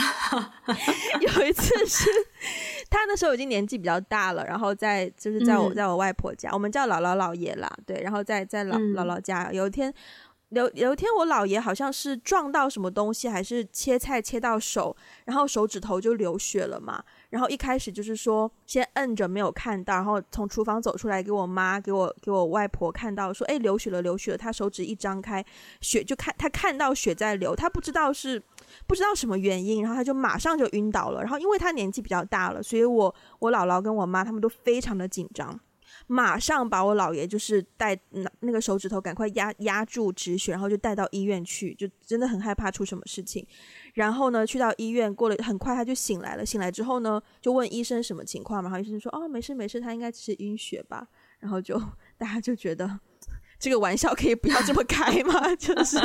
[1.20, 2.08] 有一次是
[2.88, 9.92] 他那时候已经年纪比较大了，然后在就是在我在我外婆家，嗯、我们叫姥姥姥爷啦，对，然后在在姥姥姥家，有一天。
[10.50, 17.02] 有有一天，我姥爷好像是撞到什么东西，还是切菜切到手，然后手指头就流血了嘛。
[17.28, 25.44] 然后一开始就是说先摁着没有看到，然后从厨房走出来给我妈、给我给我外婆看到，说：“哎，流血了，流血了。”他手指一张开，
[25.80, 28.42] 血就看他看到血在流，他不知道是
[28.88, 31.20] 不知道什么原因，然后他就马上就晕倒了。
[31.20, 35.60] 然后因为他年纪比较大了，所以我我姥姥跟我妈他们都非常的紧张。
[36.12, 43.46] 马上把我姥爷就是带那那个手指头赶快压压住止血，然后就带到医院去，就真的很害怕出什么事情。
[43.94, 51.06] 然后呢，去到医院过了很快他就醒来了，醒来之后呢，就问医生什么情况嘛，然后医生说哦，没事没事，他应该只是晕血吧。
[51.38, 51.80] 然后就
[52.18, 52.98] 大家就觉得
[53.60, 55.54] 这个玩笑可以不要这么开吗？
[55.54, 55.96] 就是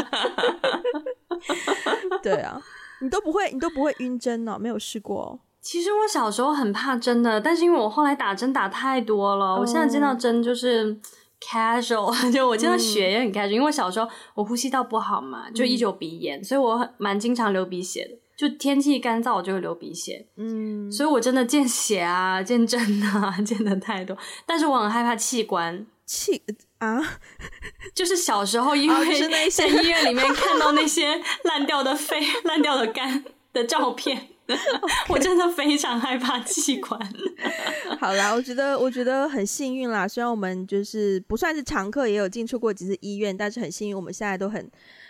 [2.22, 2.62] 对啊，
[3.02, 5.40] 你都不会你都不会晕针哦，没有试过。
[5.66, 9.62] 其实我小时候很怕针的，但是因为我后来打针打太多了，oh.
[9.62, 10.96] 我现在见到针就是
[11.42, 13.54] casual， 就我见到血也很 casual，嗯。
[13.54, 18.12] 因为我小时候我呼吸道不好嘛，就一直有鼻炎，嗯，所以我很蛮经常流鼻血的。
[18.38, 20.28] 就天气干燥，我就会流鼻血。
[20.38, 24.16] 嗯，所以我真的见血啊，见针啊， 见的太多。
[24.46, 26.44] 但是我很害怕器官器
[26.78, 27.02] 啊，
[27.96, 34.28] 就是小时候因为在医院里面看到那些烂掉的肺、烂掉的肝的照片。
[35.10, 37.00] 我真的非常害怕器官。
[38.00, 40.08] 好啦，我觉得我觉得很幸运啦。
[40.08, 44.70] 虽然我们就是不算是常客，也有进出过几次医院，但是很幸运，我们现在都很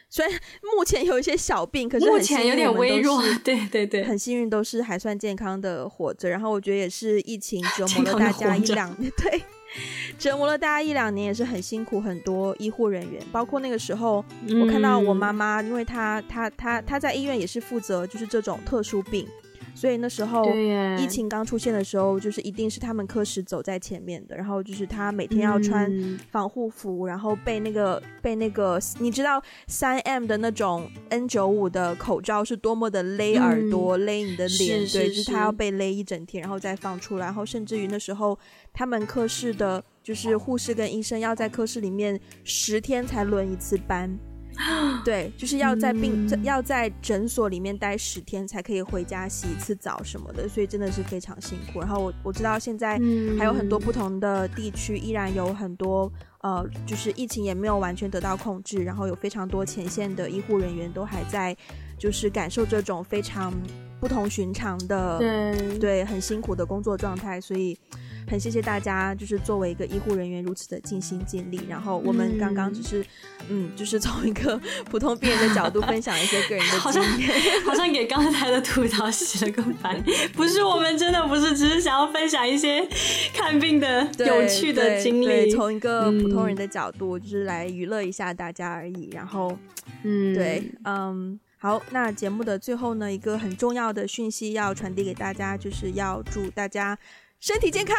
[0.09, 0.39] 虽然
[0.75, 3.21] 目前有一些小病，可是目前有点微弱。
[3.43, 6.29] 对对对，很幸运都是还算健康的活着。
[6.29, 9.41] 然后我觉得也是疫情折磨了大家一两年，对。
[10.17, 11.99] 折磨了大家一两年，也是很辛苦。
[11.99, 14.23] 很多医护人员，包括那个时候，
[14.61, 19.27] 我看到我妈妈，因为她她她她在医院也是负责就是这种特殊病。
[19.75, 20.43] 所以那时候
[20.97, 24.35] 疫情刚出现的时候，就是一定是他们科室走在前面的。
[24.35, 25.91] 然后就是他每天要穿
[26.31, 37.25] 防护服，嗯、然后被那个被那个，你知道三 M 的那种 N 九五的口罩是多么的勒耳朵、嗯、勒你的脸，是是是对，就是他要被勒一整天，然后再放出来。
[37.25, 38.37] 然后甚至于那时候
[38.71, 44.17] 他们科室的，就是护士跟医生要在科室里面十天才轮一次班。
[45.03, 51.79] 对，就是要在病、嗯、要在诊所里面待十天才可以回家洗一次澡什么的，所以真的是非常辛苦。
[51.79, 52.99] 然后我我知道现在
[53.37, 61.55] 还有很多不同的地区依然有很多呃，就是疫情也没有完全得到控制，然后有非常多前线的医护人员都还在，
[61.97, 63.53] 就是感受这种非常
[63.99, 67.77] 不同寻常的对对很辛苦的工作状态，所以。
[68.27, 71.61] 很谢谢大家，就是作为一个医护人员如此的尽心尽力。
[71.69, 73.01] 然后我们刚刚只是，
[73.49, 77.03] 嗯，嗯，就是从一个普通病人的角度分享一些个人的经验， 好像，
[77.67, 80.03] 好像给刚才的吐槽洗了个白。
[80.33, 82.83] 不是，我们真的不是，只是想要分享一些
[83.31, 89.11] 看病的有趣的经历，从一个普通人的角度，就是来娱乐一下大家而已。
[89.13, 89.55] 然后，
[90.03, 96.95] 嗯，对，嗯，好，那节目的最后呢，一个很重要的讯息要传递给大家，就是要祝大家。
[97.39, 97.97] 身体健康，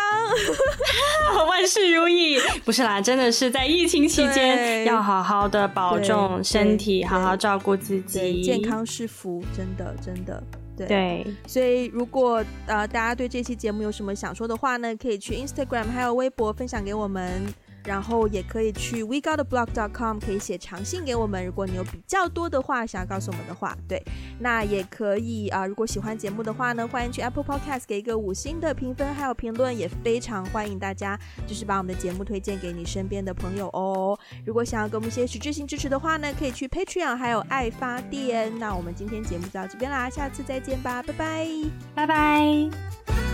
[1.48, 2.38] 万事如意。
[2.64, 8.40] 不是啦，真的是在疫情期间要好好的保重身体，好好照顾自己。
[8.40, 10.40] 健康是福，真的真的。
[10.76, 17.42] 对，对所以如果呃大家对这期节目有什么想说的话呢，可以去 Instagram 还有微博分享给我们。
[17.86, 21.46] 然后也可以去 wegottheblog.com，可以写长信给我们。
[21.46, 24.02] 如果你有比较多的话想要告诉我们的话，对，
[24.40, 34.18] 那也可以啊、如果喜欢节目的话呢，欢迎去 Apple Podcast 给一个五星的评分，还有评论，也非常欢迎大家就是把我们的节目推荐给你身边的朋友哦。
[34.44, 38.52] 如果想要给我们一些实质性支持的话呢，可以去 Patreon 还有爱发电。
[38.58, 41.46] 那我们今天节目就到这边啦，下次再见吧，拜拜，
[41.94, 43.25] 拜拜。